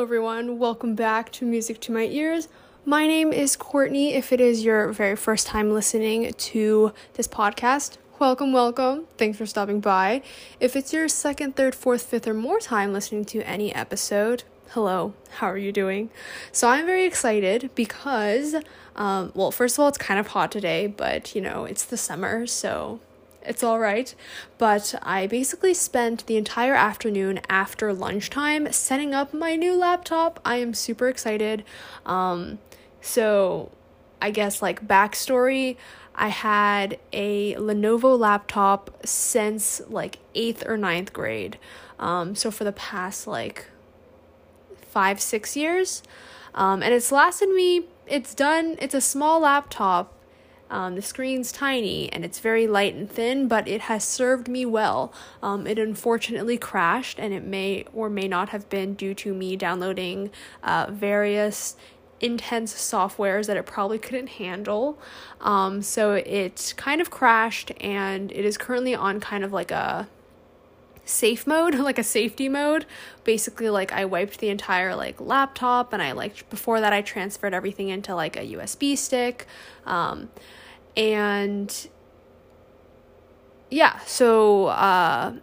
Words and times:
Hello, 0.00 0.06
everyone. 0.06 0.58
Welcome 0.58 0.94
back 0.94 1.30
to 1.32 1.44
Music 1.44 1.78
to 1.80 1.92
My 1.92 2.04
Ears. 2.04 2.48
My 2.86 3.06
name 3.06 3.34
is 3.34 3.54
Courtney. 3.54 4.14
If 4.14 4.32
it 4.32 4.40
is 4.40 4.64
your 4.64 4.90
very 4.94 5.14
first 5.14 5.46
time 5.46 5.74
listening 5.74 6.32
to 6.32 6.94
this 7.16 7.28
podcast, 7.28 7.98
welcome, 8.18 8.50
welcome. 8.50 9.08
Thanks 9.18 9.36
for 9.36 9.44
stopping 9.44 9.78
by. 9.78 10.22
If 10.58 10.74
it's 10.74 10.94
your 10.94 11.06
second, 11.06 11.54
third, 11.54 11.74
fourth, 11.74 12.00
fifth, 12.00 12.26
or 12.26 12.32
more 12.32 12.60
time 12.60 12.94
listening 12.94 13.26
to 13.26 13.42
any 13.42 13.74
episode, 13.74 14.44
hello, 14.70 15.12
how 15.32 15.48
are 15.48 15.58
you 15.58 15.70
doing? 15.70 16.08
So 16.50 16.66
I'm 16.66 16.86
very 16.86 17.04
excited 17.04 17.68
because, 17.74 18.54
um, 18.96 19.32
well, 19.34 19.50
first 19.50 19.76
of 19.76 19.80
all, 19.80 19.88
it's 19.88 19.98
kind 19.98 20.18
of 20.18 20.28
hot 20.28 20.50
today, 20.50 20.86
but 20.86 21.34
you 21.34 21.42
know, 21.42 21.66
it's 21.66 21.84
the 21.84 21.98
summer, 21.98 22.46
so 22.46 23.00
it's 23.42 23.62
all 23.62 23.78
right. 23.78 24.14
But 24.58 24.94
I 25.02 25.26
basically 25.26 25.74
spent 25.74 26.26
the 26.26 26.36
entire 26.36 26.74
afternoon 26.74 27.40
after 27.48 27.92
lunchtime 27.92 28.72
setting 28.72 29.14
up 29.14 29.32
my 29.32 29.56
new 29.56 29.74
laptop. 29.74 30.40
I 30.44 30.56
am 30.56 30.74
super 30.74 31.08
excited. 31.08 31.64
Um, 32.04 32.58
so, 33.00 33.72
I 34.20 34.30
guess, 34.30 34.60
like, 34.60 34.86
backstory 34.86 35.76
I 36.14 36.28
had 36.28 36.98
a 37.14 37.54
Lenovo 37.54 38.18
laptop 38.18 39.06
since 39.06 39.80
like 39.88 40.18
eighth 40.34 40.66
or 40.66 40.76
ninth 40.76 41.14
grade. 41.14 41.58
Um, 41.98 42.34
so, 42.34 42.50
for 42.50 42.64
the 42.64 42.72
past 42.72 43.26
like 43.26 43.66
five, 44.82 45.20
six 45.20 45.56
years. 45.56 46.02
Um, 46.54 46.82
and 46.82 46.92
it's 46.92 47.12
lasted 47.12 47.48
me, 47.48 47.86
it's 48.06 48.34
done, 48.34 48.76
it's 48.80 48.94
a 48.94 49.00
small 49.00 49.40
laptop 49.40 50.12
um, 50.70 50.94
the 50.94 51.02
screen's 51.02 51.50
tiny 51.50 52.10
and 52.12 52.24
it's 52.24 52.38
very 52.38 52.66
light 52.66 52.94
and 52.94 53.10
thin, 53.10 53.48
but 53.48 53.66
it 53.66 53.82
has 53.82 54.04
served 54.04 54.48
me 54.48 54.64
well. 54.64 55.12
Um, 55.42 55.66
it 55.66 55.78
unfortunately 55.78 56.56
crashed, 56.56 57.18
and 57.18 57.34
it 57.34 57.44
may 57.44 57.84
or 57.92 58.08
may 58.08 58.28
not 58.28 58.50
have 58.50 58.68
been 58.70 58.94
due 58.94 59.14
to 59.14 59.34
me 59.34 59.56
downloading 59.56 60.30
uh, 60.62 60.86
various 60.90 61.76
intense 62.20 62.72
softwares 62.74 63.46
that 63.46 63.56
it 63.56 63.66
probably 63.66 63.98
couldn't 63.98 64.28
handle. 64.28 64.98
Um, 65.40 65.82
so 65.82 66.12
it 66.12 66.74
kind 66.76 67.00
of 67.00 67.10
crashed, 67.10 67.72
and 67.80 68.30
it 68.30 68.44
is 68.44 68.56
currently 68.56 68.94
on 68.94 69.20
kind 69.20 69.42
of 69.42 69.52
like 69.52 69.70
a 69.70 70.08
safe 71.04 71.44
mode 71.44 71.74
like 71.76 71.98
a 71.98 72.04
safety 72.04 72.48
mode 72.48 72.86
basically 73.24 73.68
like 73.68 73.92
i 73.92 74.04
wiped 74.04 74.38
the 74.38 74.48
entire 74.48 74.94
like 74.94 75.20
laptop 75.20 75.92
and 75.92 76.00
i 76.00 76.12
like 76.12 76.48
before 76.50 76.80
that 76.80 76.92
i 76.92 77.02
transferred 77.02 77.52
everything 77.52 77.88
into 77.88 78.14
like 78.14 78.36
a 78.36 78.46
usb 78.52 78.96
stick 78.96 79.44
um, 79.86 80.28
and 80.96 81.88
yeah, 83.70 84.00
so 84.00 84.66
uh, 84.66 85.34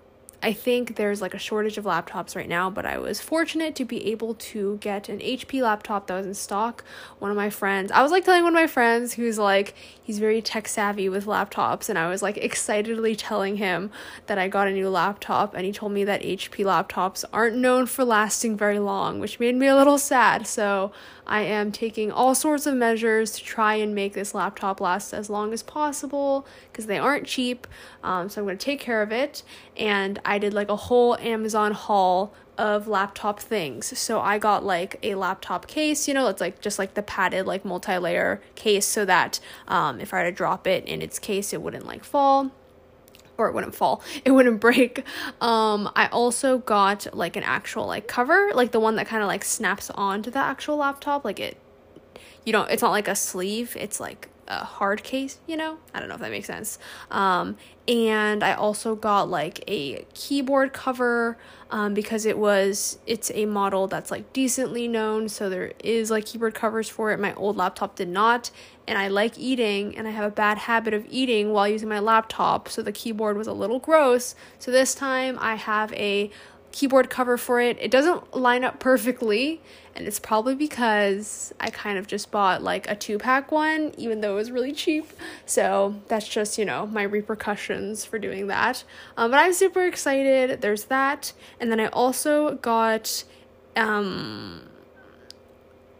I 0.43 0.53
think 0.53 0.97
there's 0.97 1.21
like 1.21 1.33
a 1.33 1.39
shortage 1.39 1.77
of 1.77 1.85
laptops 1.85 2.35
right 2.35 2.47
now, 2.47 2.69
but 2.69 2.85
I 2.85 2.99
was 2.99 3.19
fortunate 3.19 3.75
to 3.75 3.85
be 3.85 4.11
able 4.11 4.35
to 4.35 4.77
get 4.77 5.09
an 5.09 5.19
HP 5.19 5.61
laptop 5.61 6.07
that 6.07 6.15
was 6.15 6.27
in 6.27 6.33
stock. 6.35 6.83
One 7.19 7.31
of 7.31 7.37
my 7.37 7.49
friends, 7.49 7.91
I 7.91 8.03
was 8.03 8.11
like 8.11 8.23
telling 8.23 8.43
one 8.43 8.53
of 8.53 8.59
my 8.59 8.67
friends 8.67 9.13
who's 9.13 9.39
like, 9.39 9.73
he's 10.01 10.19
very 10.19 10.41
tech 10.41 10.67
savvy 10.67 11.09
with 11.09 11.25
laptops, 11.25 11.89
and 11.89 11.97
I 11.97 12.07
was 12.09 12.21
like 12.21 12.37
excitedly 12.37 13.15
telling 13.15 13.57
him 13.57 13.89
that 14.27 14.37
I 14.37 14.47
got 14.47 14.67
a 14.67 14.71
new 14.71 14.89
laptop, 14.89 15.55
and 15.55 15.65
he 15.65 15.71
told 15.71 15.91
me 15.91 16.03
that 16.03 16.21
HP 16.21 16.63
laptops 16.63 17.25
aren't 17.33 17.57
known 17.57 17.87
for 17.87 18.03
lasting 18.03 18.57
very 18.57 18.79
long, 18.79 19.19
which 19.19 19.39
made 19.39 19.55
me 19.55 19.67
a 19.67 19.75
little 19.75 19.97
sad. 19.97 20.45
So 20.45 20.91
I 21.27 21.41
am 21.41 21.71
taking 21.71 22.11
all 22.11 22.33
sorts 22.33 22.65
of 22.65 22.75
measures 22.75 23.33
to 23.33 23.43
try 23.43 23.75
and 23.75 23.93
make 23.93 24.13
this 24.13 24.33
laptop 24.33 24.79
last 24.81 25.13
as 25.13 25.29
long 25.29 25.53
as 25.53 25.61
possible 25.61 26.47
because 26.71 26.87
they 26.87 26.97
aren't 26.97 27.27
cheap. 27.27 27.67
Um, 28.03 28.29
so 28.29 28.41
I'm 28.41 28.45
going 28.45 28.57
to 28.57 28.65
take 28.65 28.79
care 28.79 29.01
of 29.01 29.11
it. 29.11 29.43
And 29.75 30.19
I 30.25 30.39
did 30.39 30.53
like 30.53 30.69
a 30.69 30.75
whole 30.75 31.17
Amazon 31.17 31.73
haul 31.73 32.33
of 32.57 32.87
laptop 32.87 33.39
things. 33.39 33.97
So 33.99 34.19
I 34.19 34.39
got 34.39 34.65
like 34.65 34.97
a 35.03 35.15
laptop 35.15 35.67
case, 35.67 36.07
you 36.07 36.13
know, 36.13 36.27
it's 36.27 36.41
like 36.41 36.61
just 36.61 36.79
like 36.79 36.95
the 36.95 37.03
padded 37.03 37.45
like 37.45 37.63
multi-layer 37.63 38.41
case 38.55 38.87
so 38.87 39.05
that 39.05 39.39
um, 39.67 39.99
if 39.99 40.13
I 40.13 40.23
were 40.23 40.29
to 40.29 40.31
drop 40.31 40.65
it 40.65 40.85
in 40.85 41.01
its 41.01 41.19
case, 41.19 41.53
it 41.53 41.61
wouldn't 41.61 41.85
like 41.85 42.03
fall 42.03 42.51
or 43.37 43.47
it 43.47 43.53
wouldn't 43.53 43.75
fall 43.75 44.01
it 44.25 44.31
wouldn't 44.31 44.59
break 44.59 45.03
um 45.41 45.89
i 45.95 46.07
also 46.07 46.57
got 46.57 47.07
like 47.13 47.35
an 47.35 47.43
actual 47.43 47.85
like 47.85 48.07
cover 48.07 48.51
like 48.53 48.71
the 48.71 48.79
one 48.79 48.95
that 48.95 49.07
kind 49.07 49.21
of 49.21 49.27
like 49.27 49.43
snaps 49.43 49.89
onto 49.91 50.29
the 50.29 50.39
actual 50.39 50.77
laptop 50.77 51.23
like 51.23 51.39
it 51.39 51.57
you 52.45 52.53
know 52.53 52.63
it's 52.63 52.81
not 52.81 52.91
like 52.91 53.07
a 53.07 53.15
sleeve 53.15 53.75
it's 53.79 53.99
like 53.99 54.29
a 54.47 54.63
hard 54.63 55.03
case, 55.03 55.39
you 55.45 55.57
know? 55.57 55.77
I 55.93 55.99
don't 55.99 56.09
know 56.09 56.15
if 56.15 56.21
that 56.21 56.31
makes 56.31 56.47
sense. 56.47 56.79
Um, 57.11 57.57
and 57.87 58.43
I 58.43 58.53
also 58.53 58.95
got 58.95 59.29
like 59.29 59.63
a 59.67 60.05
keyboard 60.13 60.73
cover 60.73 61.37
um, 61.69 61.93
because 61.93 62.25
it 62.25 62.37
was 62.37 62.99
it's 63.05 63.31
a 63.33 63.45
model 63.45 63.87
that's 63.87 64.11
like 64.11 64.31
decently 64.33 64.87
known, 64.87 65.29
so 65.29 65.49
there 65.49 65.73
is 65.83 66.09
like 66.09 66.25
keyboard 66.25 66.53
covers 66.53 66.89
for 66.89 67.11
it. 67.11 67.19
My 67.19 67.33
old 67.33 67.57
laptop 67.57 67.95
did 67.95 68.09
not, 68.09 68.51
and 68.87 68.97
I 68.97 69.07
like 69.07 69.37
eating 69.37 69.97
and 69.97 70.07
I 70.07 70.11
have 70.11 70.25
a 70.25 70.33
bad 70.33 70.59
habit 70.59 70.93
of 70.93 71.05
eating 71.09 71.51
while 71.51 71.67
using 71.67 71.89
my 71.89 71.99
laptop, 71.99 72.69
so 72.69 72.81
the 72.81 72.91
keyboard 72.91 73.37
was 73.37 73.47
a 73.47 73.53
little 73.53 73.79
gross. 73.79 74.35
So 74.59 74.71
this 74.71 74.95
time 74.95 75.37
I 75.39 75.55
have 75.55 75.93
a 75.93 76.31
keyboard 76.77 77.09
cover 77.09 77.37
for 77.37 77.59
it. 77.59 77.75
It 77.79 77.89
doesn't 77.89 78.35
line 78.35 78.63
up 78.63 78.79
perfectly, 78.79 79.59
and 79.95 80.05
it's 80.05 80.19
probably 80.19 80.53
because 80.53 81.51
I 81.59 81.71
kind 81.71 81.97
of 81.97 82.05
just 82.05 82.29
bought 82.29 82.61
like 82.61 82.87
a 82.87 82.95
two 82.95 83.17
pack 83.17 83.51
one, 83.51 83.95
even 83.97 84.21
though 84.21 84.33
it 84.33 84.35
was 84.35 84.51
really 84.51 84.73
cheap. 84.73 85.11
So 85.47 85.95
that's 86.07 86.27
just, 86.27 86.59
you 86.59 86.65
know, 86.65 86.85
my 86.85 87.01
repercussions 87.01 88.05
for 88.05 88.19
doing 88.19 88.45
that. 88.47 88.83
Um, 89.17 89.31
but 89.31 89.37
I'm 89.37 89.53
super 89.53 89.85
excited. 89.85 90.61
There's 90.61 90.85
that. 90.85 91.33
And 91.59 91.71
then 91.71 91.79
I 91.79 91.87
also 91.87 92.55
got 92.57 93.23
um 93.75 94.61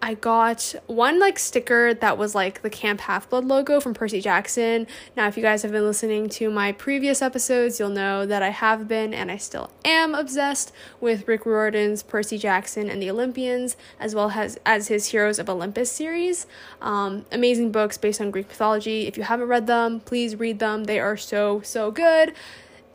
I 0.02 0.13
got 0.13 0.75
one 0.85 1.19
like 1.19 1.40
sticker 1.40 1.94
that 1.94 2.18
was 2.18 2.35
like 2.35 2.62
the 2.62 2.69
Camp 2.69 3.02
Half 3.02 3.30
Blood 3.30 3.46
logo 3.46 3.80
from 3.80 3.94
Percy 3.94 4.22
Jackson. 4.22 4.85
Now, 5.16 5.28
if 5.28 5.35
you 5.35 5.44
guys 5.44 5.63
have 5.63 5.72
been 5.72 5.85
listening 5.85 6.30
to 6.30 6.52
my 6.52 6.72
previous 6.72 7.22
episodes, 7.22 7.80
you'll 7.80 7.90
know 7.90 8.25
that 8.25 8.44
I 8.44 8.50
have 8.50 8.88
been 8.88 9.13
and 9.13 9.31
I 9.31 9.38
still 9.38 9.72
am 9.84 10.13
obsessed 10.13 10.72
with 11.02 11.28
Rick 11.28 11.46
Riordan's 11.46 12.03
Percy 12.03 12.38
Jackson 12.38 12.90
and 12.90 13.02
the 13.02 13.09
Olympians, 13.09 13.75
as 14.00 14.13
well 14.13 14.31
as 14.31 14.59
as 14.66 14.88
his 14.88 15.07
Heroes 15.07 15.40
of 15.40 15.50
Olympus 15.50 15.91
series. 15.91 16.46
Um, 16.81 17.25
amazing 17.31 17.72
books 17.72 17.97
based 17.97 18.22
on 18.22 18.31
Greek 18.31 18.47
mythology. 18.47 19.07
If 19.07 19.18
you 19.18 19.24
haven't 19.24 19.47
read 19.47 19.68
them, 19.68 20.00
please 20.02 20.36
read 20.36 20.59
them. 20.59 20.84
They 20.84 21.00
are 21.00 21.18
so 21.18 21.62
so 21.62 21.91
good 21.91 22.34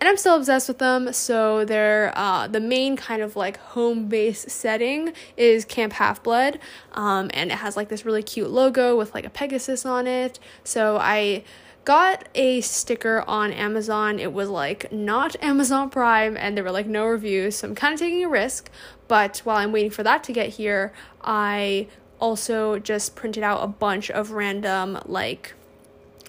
and 0.03 0.09
I'm 0.09 0.17
still 0.17 0.35
obsessed 0.35 0.67
with 0.67 0.79
them. 0.79 1.13
So 1.13 1.65
they're 1.65 2.13
uh, 2.17 2.49
the 2.49 2.59
main 2.59 2.97
kind 2.97 3.23
of 3.23 3.37
like 3.37 3.59
home 3.59 4.09
base 4.09 4.53
setting 4.53 5.13
is 5.37 5.65
Camp 5.65 5.93
Half 5.93 6.25
Blood, 6.25 6.59
um, 6.91 7.31
and 7.33 7.53
it 7.53 7.59
has 7.59 7.77
like 7.77 7.89
this 7.89 8.05
really 8.05 8.25
cute 8.25 8.51
logo 8.51 8.99
with 8.99 9.15
like 9.15 9.25
a 9.25 9.31
Pegasus 9.31 9.87
on 9.87 10.09
it. 10.09 10.41
So 10.65 10.97
I 10.97 11.45
got 11.85 12.29
a 12.35 12.63
sticker 12.63 13.23
on 13.29 13.53
Amazon. 13.53 14.19
It 14.19 14.33
was 14.33 14.49
like 14.49 14.91
not 14.91 15.37
Amazon 15.41 15.89
Prime, 15.89 16.37
and 16.37 16.57
there 16.57 16.65
were 16.65 16.73
like 16.73 16.89
no 16.89 17.07
reviews. 17.07 17.55
So 17.59 17.69
I'm 17.69 17.77
kind 17.77 17.95
of 17.95 18.01
taking 18.01 18.25
a 18.25 18.29
risk. 18.29 18.73
But 19.07 19.39
while 19.45 19.59
I'm 19.59 19.71
waiting 19.71 19.93
for 19.93 20.03
that 20.03 20.25
to 20.25 20.33
get 20.33 20.49
here, 20.49 20.93
I 21.23 21.87
also 22.19 22.81
just 22.81 23.15
printed 23.15 23.45
out 23.45 23.63
a 23.63 23.69
bunch 23.69 24.11
of 24.11 24.33
random 24.33 24.99
like 25.07 25.55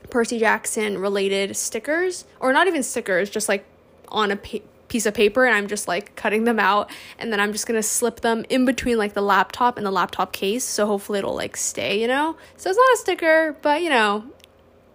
Percy 0.10 0.40
Jackson 0.40 0.98
related 0.98 1.56
stickers, 1.56 2.26
or 2.40 2.54
not 2.54 2.68
even 2.68 2.84
stickers, 2.84 3.30
just 3.30 3.50
like 3.50 3.66
on 4.10 4.32
a 4.32 4.36
pa- 4.36 4.60
piece 4.94 5.08
of 5.08 5.14
paper 5.16 5.44
and 5.44 5.56
I'm 5.56 5.68
just 5.68 5.88
like 5.88 6.16
cutting 6.16 6.44
them 6.44 6.60
out 6.60 6.92
and 7.18 7.34
then 7.34 7.40
I'm 7.40 7.52
just 7.52 7.66
gonna 7.66 7.82
slip 7.82 8.20
them 8.20 8.46
in 8.48 8.64
between 8.64 9.00
like 9.00 9.14
the 9.14 9.24
laptop 9.24 9.76
and 9.78 9.86
the 9.86 9.92
laptop 9.92 10.32
case 10.32 10.64
so 10.64 10.86
hopefully 10.86 11.18
it'll 11.18 11.34
like 11.34 11.58
stay, 11.58 12.00
you 12.00 12.08
know? 12.08 12.38
So 12.58 12.70
it's 12.70 12.78
not 12.78 12.94
a 12.94 12.98
sticker, 12.98 13.58
but 13.64 13.82
you 13.82 13.90
know, 13.90 14.24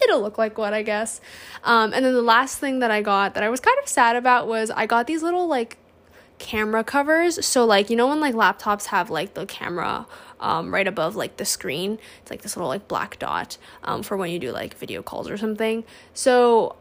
it'll 0.00 0.20
look 0.20 0.38
like 0.38 0.56
what 0.56 0.72
I 0.72 0.82
guess. 0.82 1.20
Um, 1.64 1.92
and 1.92 2.04
then 2.04 2.14
the 2.14 2.22
last 2.22 2.58
thing 2.58 2.78
that 2.78 2.92
I 2.92 3.02
got 3.02 3.34
that 3.34 3.42
I 3.42 3.48
was 3.48 3.58
kind 3.58 3.76
of 3.82 3.88
sad 3.88 4.14
about 4.14 4.46
was 4.46 4.70
I 4.70 4.86
got 4.86 5.08
these 5.08 5.24
little 5.24 5.48
like 5.48 5.78
camera 6.38 6.84
covers. 6.84 7.44
So 7.44 7.64
like 7.64 7.90
you 7.90 7.96
know 7.96 8.06
when 8.06 8.20
like 8.20 8.34
laptops 8.34 8.86
have 8.86 9.10
like 9.10 9.34
the 9.34 9.46
camera 9.46 10.06
um, 10.40 10.72
right 10.72 10.86
above 10.86 11.16
like 11.16 11.36
the 11.36 11.44
screen. 11.44 11.98
It's 12.22 12.30
like 12.30 12.42
this 12.42 12.56
little 12.56 12.68
like 12.68 12.88
black 12.88 13.18
dot 13.18 13.58
um, 13.84 14.02
for 14.02 14.16
when 14.16 14.30
you 14.30 14.38
do 14.38 14.52
like 14.52 14.74
video 14.74 15.02
calls 15.02 15.28
or 15.28 15.36
something. 15.36 15.84
So 16.14 16.76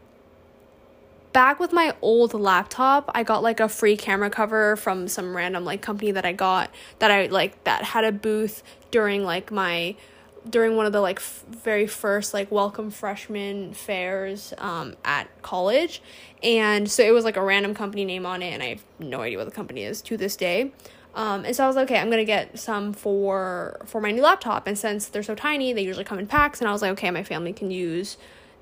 back 1.32 1.60
with 1.60 1.72
my 1.72 1.94
old 2.02 2.34
laptop, 2.34 3.10
I 3.14 3.22
got 3.22 3.42
like 3.42 3.60
a 3.60 3.68
free 3.68 3.96
camera 3.96 4.30
cover 4.30 4.76
from 4.76 5.08
some 5.08 5.36
random 5.36 5.64
like 5.64 5.82
company 5.82 6.10
that 6.12 6.24
I 6.24 6.32
got 6.32 6.70
that 6.98 7.10
I 7.10 7.26
like 7.26 7.62
that 7.64 7.84
had 7.84 8.04
a 8.04 8.12
booth 8.12 8.62
during 8.90 9.24
like 9.24 9.50
my 9.50 9.96
during 10.48 10.76
one 10.76 10.86
of 10.86 10.92
the 10.92 11.00
like 11.00 11.18
f- 11.18 11.44
very 11.48 11.86
first 11.86 12.32
like 12.32 12.50
welcome 12.50 12.90
freshman 12.90 13.72
fairs 13.72 14.54
um, 14.58 14.94
at 15.04 15.26
college 15.42 16.00
and 16.42 16.90
so 16.90 17.02
it 17.02 17.10
was 17.10 17.24
like 17.24 17.36
a 17.36 17.42
random 17.42 17.74
company 17.74 18.04
name 18.04 18.24
on 18.24 18.40
it 18.42 18.52
and 18.52 18.62
i 18.62 18.66
have 18.66 18.84
no 18.98 19.20
idea 19.20 19.36
what 19.36 19.44
the 19.44 19.50
company 19.50 19.82
is 19.82 20.00
to 20.00 20.16
this 20.16 20.36
day 20.36 20.72
um, 21.14 21.44
and 21.44 21.54
so 21.54 21.64
I 21.64 21.66
was 21.66 21.76
like, 21.76 21.90
okay, 21.90 21.98
I'm 21.98 22.10
gonna 22.10 22.24
get 22.24 22.58
some 22.58 22.92
for 22.92 23.80
for 23.86 24.00
my 24.00 24.10
new 24.10 24.22
laptop. 24.22 24.66
And 24.66 24.78
since 24.78 25.06
they're 25.06 25.22
so 25.22 25.34
tiny, 25.34 25.72
they 25.72 25.82
usually 25.82 26.04
come 26.04 26.18
in 26.18 26.26
packs. 26.26 26.60
And 26.60 26.68
I 26.68 26.72
was 26.72 26.82
like, 26.82 26.92
okay, 26.92 27.10
my 27.10 27.22
family 27.22 27.52
can 27.52 27.70
use 27.70 28.16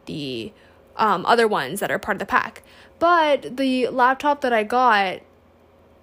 the 0.06 0.52
um, 0.96 1.26
other 1.26 1.46
ones 1.46 1.80
that 1.80 1.90
are 1.90 1.98
part 1.98 2.14
of 2.14 2.18
the 2.20 2.26
pack. 2.26 2.62
But 2.98 3.56
the 3.56 3.88
laptop 3.88 4.40
that 4.40 4.52
I 4.52 4.62
got 4.62 5.20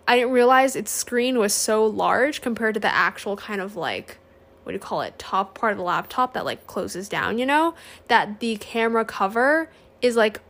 I 0.07 0.18
didn't 0.18 0.31
realize 0.31 0.75
its 0.75 0.92
screen 0.92 1.40
was 1.40 1.54
so 1.54 1.86
large 1.86 2.42
compared 2.42 2.74
to 2.74 2.80
the 2.80 2.94
actual 2.94 3.38
kind 3.38 3.62
of 3.62 3.75
like 3.75 4.18
what 4.63 4.72
do 4.72 4.75
you 4.75 4.80
call 4.80 5.01
it 5.01 5.18
top 5.18 5.57
part 5.57 5.74
of 5.74 5.78
the 5.78 5.84
laptop 5.84 6.34
that 6.34 6.46
like 6.46 6.68
closes 6.68 7.07
down 7.10 7.38
you 7.38 7.46
know 7.46 7.74
that 8.07 8.39
the 8.39 8.57
camera 8.57 9.06
cover 9.06 9.69
is 10.01 10.16
like 10.16 10.42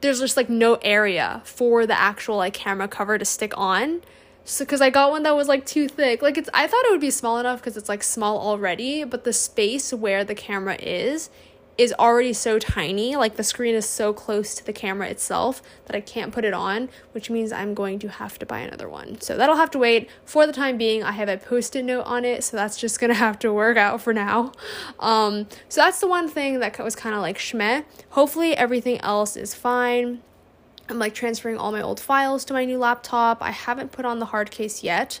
there's 0.00 0.20
just 0.20 0.36
like 0.36 0.48
no 0.48 0.74
area 0.82 1.40
for 1.44 1.86
the 1.86 1.98
actual 1.98 2.36
like 2.36 2.54
camera 2.54 2.86
cover 2.86 3.18
to 3.18 3.24
stick 3.24 3.52
on 3.56 4.02
so 4.46 4.64
because 4.64 4.80
i 4.80 4.88
got 4.88 5.10
one 5.10 5.22
that 5.22 5.36
was 5.36 5.48
like 5.48 5.66
too 5.66 5.88
thick 5.88 6.22
like 6.22 6.38
it's 6.38 6.48
i 6.54 6.66
thought 6.66 6.84
it 6.86 6.90
would 6.90 7.00
be 7.00 7.10
small 7.10 7.38
enough 7.38 7.60
because 7.60 7.76
it's 7.76 7.88
like 7.88 8.02
small 8.02 8.38
already 8.38 9.04
but 9.04 9.24
the 9.24 9.32
space 9.32 9.92
where 9.92 10.24
the 10.24 10.34
camera 10.34 10.76
is 10.80 11.28
is 11.78 11.92
already 11.98 12.32
so 12.32 12.58
tiny, 12.58 13.16
like 13.16 13.36
the 13.36 13.44
screen 13.44 13.74
is 13.74 13.86
so 13.86 14.12
close 14.12 14.54
to 14.54 14.64
the 14.64 14.72
camera 14.72 15.08
itself 15.08 15.62
that 15.86 15.96
I 15.96 16.00
can't 16.00 16.32
put 16.32 16.44
it 16.44 16.54
on, 16.54 16.88
which 17.12 17.28
means 17.28 17.52
I'm 17.52 17.74
going 17.74 17.98
to 18.00 18.08
have 18.08 18.38
to 18.38 18.46
buy 18.46 18.60
another 18.60 18.88
one. 18.88 19.20
So 19.20 19.36
that'll 19.36 19.56
have 19.56 19.70
to 19.72 19.78
wait. 19.78 20.08
For 20.24 20.46
the 20.46 20.52
time 20.52 20.78
being, 20.78 21.02
I 21.02 21.12
have 21.12 21.28
a 21.28 21.36
post-it 21.36 21.84
note 21.84 22.04
on 22.04 22.24
it, 22.24 22.44
so 22.44 22.56
that's 22.56 22.78
just 22.78 22.98
gonna 22.98 23.14
have 23.26 23.38
to 23.40 23.52
work 23.52 23.76
out 23.76 24.00
for 24.00 24.12
now. 24.12 24.52
Um, 25.00 25.46
so 25.68 25.82
that's 25.82 26.00
the 26.00 26.08
one 26.08 26.28
thing 26.28 26.60
that 26.60 26.78
was 26.78 26.96
kind 26.96 27.14
of 27.14 27.20
like 27.20 27.38
shmeh. 27.38 27.84
Hopefully 28.10 28.56
everything 28.56 28.98
else 29.00 29.36
is 29.36 29.54
fine. 29.54 30.22
I'm 30.88 30.98
like 30.98 31.14
transferring 31.14 31.58
all 31.58 31.72
my 31.72 31.82
old 31.82 32.00
files 32.00 32.44
to 32.46 32.52
my 32.52 32.64
new 32.64 32.78
laptop. 32.78 33.42
I 33.42 33.50
haven't 33.50 33.92
put 33.92 34.04
on 34.04 34.18
the 34.18 34.26
hard 34.26 34.50
case 34.50 34.82
yet 34.82 35.20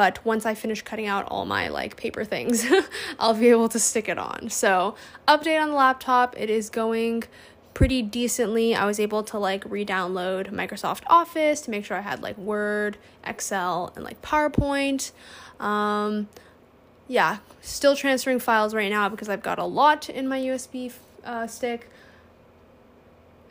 but 0.00 0.24
once 0.24 0.46
I 0.46 0.54
finish 0.54 0.80
cutting 0.80 1.06
out 1.06 1.26
all 1.28 1.44
my 1.44 1.68
like 1.68 1.94
paper 1.96 2.24
things, 2.24 2.64
I'll 3.18 3.34
be 3.34 3.48
able 3.48 3.68
to 3.68 3.78
stick 3.78 4.08
it 4.08 4.16
on. 4.16 4.48
So, 4.48 4.94
update 5.28 5.60
on 5.60 5.68
the 5.68 5.74
laptop, 5.74 6.34
it 6.40 6.48
is 6.48 6.70
going 6.70 7.24
pretty 7.74 8.00
decently. 8.00 8.74
I 8.74 8.86
was 8.86 8.98
able 8.98 9.22
to 9.24 9.38
like 9.38 9.62
re-download 9.66 10.52
Microsoft 10.52 11.02
Office 11.06 11.60
to 11.62 11.70
make 11.70 11.84
sure 11.84 11.96
I 11.96 12.00
had 12.00 12.22
like 12.22 12.38
Word, 12.38 12.96
Excel, 13.24 13.92
and 13.94 14.02
like 14.02 14.22
PowerPoint. 14.22 15.12
Um, 15.60 16.28
yeah, 17.06 17.38
still 17.60 17.94
transferring 17.94 18.38
files 18.38 18.74
right 18.74 18.90
now 18.90 19.08
because 19.08 19.28
I've 19.28 19.42
got 19.42 19.58
a 19.58 19.64
lot 19.64 20.08
in 20.08 20.26
my 20.26 20.40
USB 20.40 20.92
uh, 21.24 21.46
stick 21.46 21.90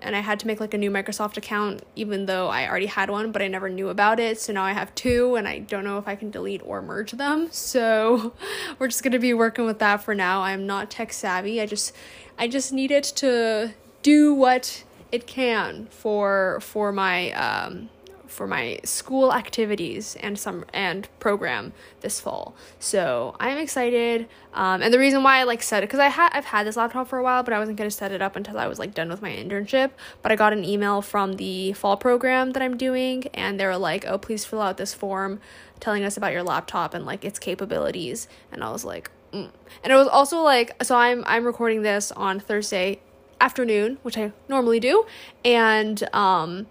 and 0.01 0.15
I 0.15 0.19
had 0.19 0.39
to 0.41 0.47
make 0.47 0.59
like 0.59 0.73
a 0.73 0.77
new 0.77 0.91
Microsoft 0.91 1.37
account 1.37 1.83
even 1.95 2.25
though 2.25 2.47
I 2.47 2.67
already 2.67 2.87
had 2.87 3.09
one, 3.09 3.31
but 3.31 3.41
I 3.41 3.47
never 3.47 3.69
knew 3.69 3.89
about 3.89 4.19
it. 4.19 4.39
So 4.39 4.53
now 4.53 4.63
I 4.63 4.73
have 4.73 4.93
two 4.95 5.35
and 5.35 5.47
I 5.47 5.59
don't 5.59 5.83
know 5.83 5.97
if 5.97 6.07
I 6.07 6.15
can 6.15 6.29
delete 6.29 6.61
or 6.65 6.81
merge 6.81 7.11
them. 7.11 7.49
So 7.69 8.33
we're 8.79 8.87
just 8.87 9.03
going 9.03 9.11
to 9.11 9.19
be 9.19 9.33
working 9.33 9.65
with 9.65 9.77
that 9.79 10.01
for 10.01 10.15
now. 10.15 10.41
I'm 10.41 10.65
not 10.65 10.89
tech 10.89 11.13
savvy. 11.13 11.61
I 11.61 11.65
just 11.65 11.93
I 12.37 12.47
just 12.47 12.73
need 12.73 12.89
it 12.89 13.03
to 13.17 13.73
do 14.01 14.33
what 14.33 14.83
it 15.11 15.27
can 15.27 15.87
for 15.91 16.59
for 16.61 16.91
my 16.91 17.31
um 17.33 17.89
for 18.29 18.47
my 18.47 18.79
school 18.83 19.33
activities 19.33 20.15
and 20.21 20.39
some 20.39 20.65
and 20.73 21.07
program 21.19 21.73
this 22.01 22.19
fall. 22.19 22.55
So 22.79 23.35
I'm 23.39 23.57
excited. 23.57 24.27
Um, 24.53 24.81
and 24.81 24.93
the 24.93 24.99
reason 24.99 25.21
why 25.23 25.39
I 25.39 25.43
like 25.43 25.61
set 25.61 25.83
it 25.83 25.87
because 25.87 25.99
I 25.99 26.07
had 26.07 26.29
I've 26.33 26.45
had 26.45 26.65
this 26.65 26.77
laptop 26.77 27.07
for 27.07 27.19
a 27.19 27.23
while, 27.23 27.43
but 27.43 27.53
I 27.53 27.59
wasn't 27.59 27.77
gonna 27.77 27.91
set 27.91 28.11
it 28.11 28.21
up 28.21 28.35
until 28.35 28.57
I 28.57 28.67
was 28.67 28.79
like 28.79 28.93
done 28.93 29.09
with 29.09 29.21
my 29.21 29.31
internship. 29.31 29.91
But 30.21 30.31
I 30.31 30.35
got 30.35 30.53
an 30.53 30.63
email 30.63 31.01
from 31.01 31.33
the 31.33 31.73
fall 31.73 31.97
program 31.97 32.51
that 32.51 32.61
I'm 32.61 32.77
doing, 32.77 33.25
and 33.33 33.59
they 33.59 33.65
were 33.65 33.77
like, 33.77 34.05
"Oh, 34.07 34.17
please 34.17 34.45
fill 34.45 34.61
out 34.61 34.77
this 34.77 34.93
form." 34.93 35.39
telling 35.79 36.03
us 36.03 36.17
about 36.17 36.31
your 36.31 36.43
laptop 36.43 36.93
and 36.93 37.05
like 37.05 37.23
its 37.23 37.39
capabilities 37.39 38.27
and 38.51 38.63
i 38.63 38.71
was 38.71 38.83
like 38.83 39.09
mm. 39.33 39.49
and 39.83 39.93
it 39.93 39.95
was 39.95 40.07
also 40.07 40.41
like 40.41 40.71
so 40.83 40.95
i'm 40.95 41.23
i'm 41.27 41.45
recording 41.45 41.81
this 41.81 42.11
on 42.11 42.39
thursday 42.39 42.99
afternoon 43.41 43.97
which 44.03 44.17
i 44.17 44.31
normally 44.47 44.79
do 44.79 45.05
and 45.45 46.03
um 46.13 46.67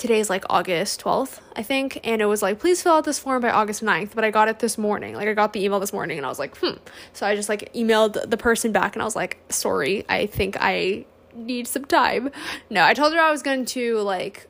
today's 0.00 0.30
like 0.30 0.44
August 0.48 1.02
12th, 1.02 1.40
I 1.54 1.62
think, 1.62 2.00
and 2.02 2.22
it 2.22 2.24
was 2.24 2.40
like, 2.40 2.58
please 2.58 2.82
fill 2.82 2.94
out 2.94 3.04
this 3.04 3.18
form 3.18 3.42
by 3.42 3.50
August 3.50 3.84
9th, 3.84 4.14
but 4.14 4.24
I 4.24 4.30
got 4.30 4.48
it 4.48 4.58
this 4.58 4.78
morning. 4.78 5.14
Like, 5.14 5.28
I 5.28 5.34
got 5.34 5.52
the 5.52 5.62
email 5.62 5.78
this 5.78 5.92
morning 5.92 6.16
and 6.16 6.24
I 6.24 6.30
was 6.30 6.38
like, 6.38 6.56
hmm. 6.56 6.78
So 7.12 7.26
I 7.26 7.36
just 7.36 7.50
like 7.50 7.72
emailed 7.74 8.28
the 8.28 8.36
person 8.38 8.72
back 8.72 8.96
and 8.96 9.02
I 9.02 9.04
was 9.04 9.14
like, 9.14 9.38
sorry, 9.50 10.06
I 10.08 10.24
think 10.26 10.56
I 10.58 11.04
need 11.34 11.68
some 11.68 11.84
time. 11.84 12.30
No, 12.70 12.82
I 12.82 12.94
told 12.94 13.12
her 13.12 13.20
I 13.20 13.30
was 13.30 13.42
going 13.42 13.66
to 13.66 13.98
like 13.98 14.48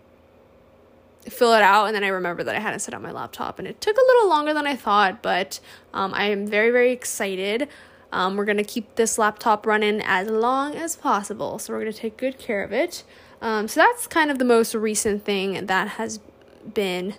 fill 1.28 1.52
it 1.52 1.62
out 1.62 1.86
and 1.86 1.94
then 1.94 2.04
I 2.04 2.08
remembered 2.08 2.44
that 2.44 2.54
I 2.54 2.60
hadn't 2.60 2.80
set 2.80 2.94
up 2.94 3.02
my 3.02 3.10
laptop 3.10 3.58
and 3.58 3.66
it 3.66 3.80
took 3.80 3.96
a 3.96 4.06
little 4.06 4.28
longer 4.28 4.54
than 4.54 4.68
I 4.68 4.76
thought, 4.76 5.20
but 5.20 5.58
um, 5.92 6.14
I 6.14 6.26
am 6.26 6.46
very, 6.46 6.70
very 6.70 6.92
excited. 6.92 7.68
Um, 8.12 8.36
we're 8.36 8.44
going 8.44 8.56
to 8.56 8.64
keep 8.64 8.94
this 8.94 9.18
laptop 9.18 9.66
running 9.66 10.00
as 10.04 10.28
long 10.28 10.76
as 10.76 10.94
possible, 10.94 11.58
so 11.58 11.72
we're 11.72 11.80
going 11.80 11.92
to 11.92 11.98
take 11.98 12.16
good 12.16 12.38
care 12.38 12.62
of 12.62 12.72
it. 12.72 13.02
Um, 13.40 13.68
so 13.68 13.80
that's 13.80 14.06
kind 14.06 14.30
of 14.30 14.38
the 14.38 14.44
most 14.44 14.74
recent 14.74 15.24
thing 15.24 15.66
that 15.66 15.88
has 15.88 16.20
been, 16.74 17.14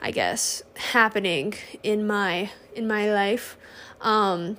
I 0.00 0.10
guess, 0.10 0.62
happening 0.92 1.54
in 1.82 2.06
my 2.06 2.50
in 2.74 2.86
my 2.86 3.12
life. 3.12 3.56
Um, 4.00 4.56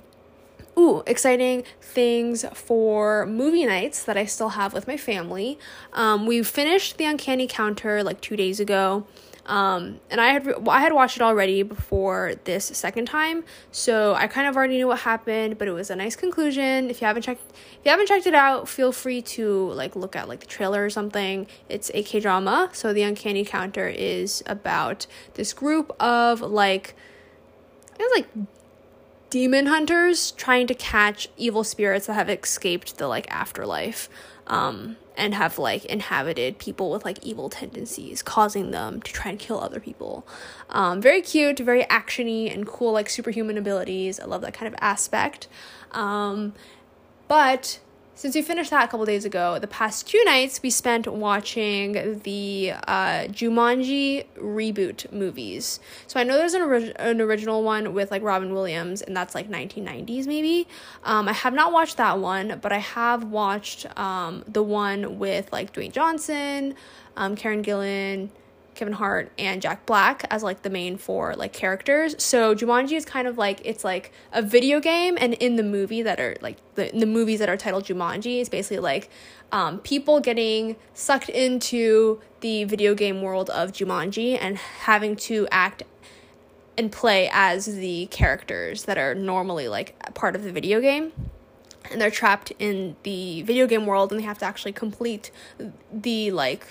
ooh, 0.78 1.02
exciting 1.06 1.64
things 1.80 2.44
for 2.54 3.26
movie 3.26 3.66
nights 3.66 4.04
that 4.04 4.16
I 4.16 4.24
still 4.24 4.50
have 4.50 4.72
with 4.72 4.86
my 4.86 4.96
family. 4.96 5.58
Um, 5.92 6.26
we 6.26 6.42
finished 6.42 6.96
the 6.96 7.04
Uncanny 7.04 7.46
Counter 7.48 8.02
like 8.02 8.20
two 8.20 8.36
days 8.36 8.60
ago. 8.60 9.06
Um, 9.48 10.00
and 10.10 10.20
I 10.20 10.28
had 10.28 10.46
re- 10.46 10.54
I 10.68 10.82
had 10.82 10.92
watched 10.92 11.16
it 11.16 11.22
already 11.22 11.62
before 11.62 12.34
this 12.44 12.66
second 12.66 13.06
time, 13.06 13.44
so 13.72 14.14
I 14.14 14.26
kind 14.26 14.46
of 14.46 14.56
already 14.56 14.76
knew 14.76 14.86
what 14.86 15.00
happened. 15.00 15.56
But 15.56 15.68
it 15.68 15.72
was 15.72 15.88
a 15.88 15.96
nice 15.96 16.14
conclusion. 16.14 16.90
If 16.90 17.00
you 17.00 17.06
haven't 17.06 17.22
checked 17.22 17.40
if 17.50 17.78
you 17.82 17.90
haven't 17.90 18.08
checked 18.08 18.26
it 18.26 18.34
out, 18.34 18.68
feel 18.68 18.92
free 18.92 19.22
to 19.22 19.72
like 19.72 19.96
look 19.96 20.14
at 20.14 20.28
like 20.28 20.40
the 20.40 20.46
trailer 20.46 20.84
or 20.84 20.90
something. 20.90 21.46
It's 21.68 21.90
a 21.94 22.02
K 22.02 22.20
drama, 22.20 22.68
so 22.74 22.92
the 22.92 23.02
Uncanny 23.02 23.44
Counter 23.44 23.88
is 23.88 24.42
about 24.46 25.06
this 25.34 25.54
group 25.54 25.96
of 25.98 26.42
like 26.42 26.94
it's 27.98 28.14
like 28.14 28.28
demon 29.30 29.66
hunters 29.66 30.30
trying 30.32 30.66
to 30.66 30.74
catch 30.74 31.28
evil 31.38 31.64
spirits 31.64 32.06
that 32.06 32.14
have 32.14 32.28
escaped 32.30 32.98
the 32.98 33.08
like 33.08 33.26
afterlife 33.30 34.08
um, 34.48 34.96
and 35.16 35.34
have 35.34 35.58
like 35.58 35.84
inhabited 35.84 36.58
people 36.58 36.90
with 36.90 37.04
like 37.04 37.18
evil 37.22 37.48
tendencies, 37.48 38.22
causing 38.22 38.70
them 38.70 39.00
to 39.02 39.12
try 39.12 39.30
and 39.30 39.38
kill 39.38 39.60
other 39.60 39.80
people. 39.80 40.26
Um, 40.70 41.00
very 41.00 41.22
cute, 41.22 41.58
very 41.58 41.84
actiony 41.84 42.52
and 42.52 42.66
cool, 42.66 42.92
like 42.92 43.08
superhuman 43.08 43.56
abilities. 43.58 44.18
I 44.18 44.24
love 44.24 44.40
that 44.42 44.54
kind 44.54 44.72
of 44.72 44.78
aspect. 44.80 45.48
Um, 45.92 46.54
but 47.28 47.78
since 48.18 48.34
we 48.34 48.42
finished 48.42 48.70
that 48.70 48.84
a 48.84 48.88
couple 48.88 49.06
days 49.06 49.24
ago, 49.24 49.60
the 49.60 49.68
past 49.68 50.08
two 50.08 50.20
nights 50.24 50.60
we 50.60 50.70
spent 50.70 51.06
watching 51.06 52.18
the 52.24 52.72
uh, 52.88 53.28
Jumanji 53.28 54.26
reboot 54.36 55.12
movies. 55.12 55.78
So 56.08 56.18
I 56.18 56.24
know 56.24 56.36
there's 56.36 56.54
an, 56.54 56.62
ori- 56.62 56.96
an 56.96 57.20
original 57.20 57.62
one 57.62 57.94
with 57.94 58.10
like 58.10 58.24
Robin 58.24 58.52
Williams, 58.52 59.02
and 59.02 59.16
that's 59.16 59.36
like 59.36 59.48
1990s 59.48 60.26
maybe. 60.26 60.66
Um, 61.04 61.28
I 61.28 61.32
have 61.32 61.54
not 61.54 61.72
watched 61.72 61.96
that 61.98 62.18
one, 62.18 62.58
but 62.60 62.72
I 62.72 62.78
have 62.78 63.22
watched 63.22 63.86
um, 63.96 64.42
the 64.48 64.64
one 64.64 65.20
with 65.20 65.52
like 65.52 65.72
Dwayne 65.72 65.92
Johnson, 65.92 66.74
um, 67.16 67.36
Karen 67.36 67.62
Gillan. 67.62 68.30
Kevin 68.78 68.94
Hart 68.94 69.32
and 69.38 69.60
Jack 69.60 69.84
Black 69.86 70.24
as 70.30 70.44
like 70.44 70.62
the 70.62 70.70
main 70.70 70.96
four 70.96 71.34
like 71.34 71.52
characters. 71.52 72.14
So 72.22 72.54
Jumanji 72.54 72.92
is 72.92 73.04
kind 73.04 73.26
of 73.26 73.36
like 73.36 73.60
it's 73.64 73.84
like 73.84 74.12
a 74.32 74.40
video 74.40 74.78
game, 74.78 75.18
and 75.20 75.34
in 75.34 75.56
the 75.56 75.64
movie 75.64 76.00
that 76.02 76.20
are 76.20 76.36
like 76.40 76.56
the 76.76 76.90
the 76.94 77.06
movies 77.06 77.40
that 77.40 77.48
are 77.48 77.56
titled 77.56 77.84
Jumanji, 77.84 78.40
is 78.40 78.48
basically 78.48 78.78
like 78.78 79.10
um, 79.50 79.80
people 79.80 80.20
getting 80.20 80.76
sucked 80.94 81.28
into 81.28 82.20
the 82.40 82.64
video 82.64 82.94
game 82.94 83.20
world 83.20 83.50
of 83.50 83.72
Jumanji 83.72 84.38
and 84.40 84.56
having 84.56 85.16
to 85.16 85.48
act 85.50 85.82
and 86.76 86.92
play 86.92 87.28
as 87.32 87.66
the 87.66 88.06
characters 88.06 88.84
that 88.84 88.96
are 88.96 89.12
normally 89.12 89.66
like 89.66 90.14
part 90.14 90.36
of 90.36 90.44
the 90.44 90.52
video 90.52 90.80
game 90.80 91.12
and 91.90 92.00
they're 92.00 92.10
trapped 92.10 92.52
in 92.60 92.94
the 93.02 93.42
video 93.42 93.66
game 93.66 93.86
world 93.86 94.12
and 94.12 94.20
they 94.20 94.24
have 94.24 94.38
to 94.38 94.44
actually 94.44 94.70
complete 94.70 95.32
the 95.92 96.30
like 96.30 96.66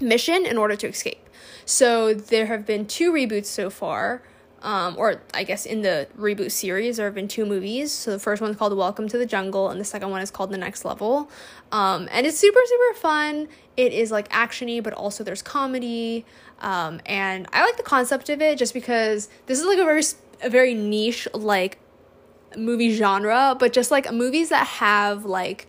mission 0.00 0.46
in 0.46 0.56
order 0.56 0.76
to 0.76 0.88
escape. 0.88 1.28
So 1.64 2.14
there 2.14 2.46
have 2.46 2.64
been 2.64 2.86
two 2.86 3.12
reboots 3.12 3.46
so 3.46 3.70
far. 3.70 4.22
Um, 4.60 4.96
or 4.98 5.22
I 5.34 5.44
guess 5.44 5.66
in 5.66 5.82
the 5.82 6.08
reboot 6.18 6.50
series, 6.50 6.96
there 6.96 7.06
have 7.06 7.14
been 7.14 7.28
two 7.28 7.46
movies. 7.46 7.92
So 7.92 8.10
the 8.10 8.18
first 8.18 8.42
one's 8.42 8.56
called 8.56 8.76
Welcome 8.76 9.08
to 9.08 9.18
the 9.18 9.26
Jungle, 9.26 9.68
and 9.68 9.80
the 9.80 9.84
second 9.84 10.10
one 10.10 10.20
is 10.20 10.32
called 10.32 10.50
The 10.50 10.58
Next 10.58 10.84
Level. 10.84 11.30
Um, 11.70 12.08
and 12.10 12.26
it's 12.26 12.38
super, 12.38 12.58
super 12.66 12.98
fun. 12.98 13.48
It 13.76 13.92
is 13.92 14.10
like 14.10 14.28
actiony, 14.30 14.82
but 14.82 14.94
also 14.94 15.22
there's 15.22 15.42
comedy. 15.42 16.24
Um, 16.60 17.00
and 17.06 17.46
I 17.52 17.64
like 17.64 17.76
the 17.76 17.84
concept 17.84 18.28
of 18.30 18.42
it 18.42 18.58
just 18.58 18.74
because 18.74 19.28
this 19.46 19.60
is 19.60 19.66
like 19.66 19.78
a 19.78 19.84
very, 19.84 20.02
a 20.42 20.50
very 20.50 20.74
niche 20.74 21.28
like 21.34 21.78
movie 22.56 22.94
genre, 22.94 23.56
but 23.58 23.72
just 23.72 23.90
like 23.90 24.12
movies 24.12 24.48
that 24.48 24.66
have 24.66 25.24
like 25.24 25.68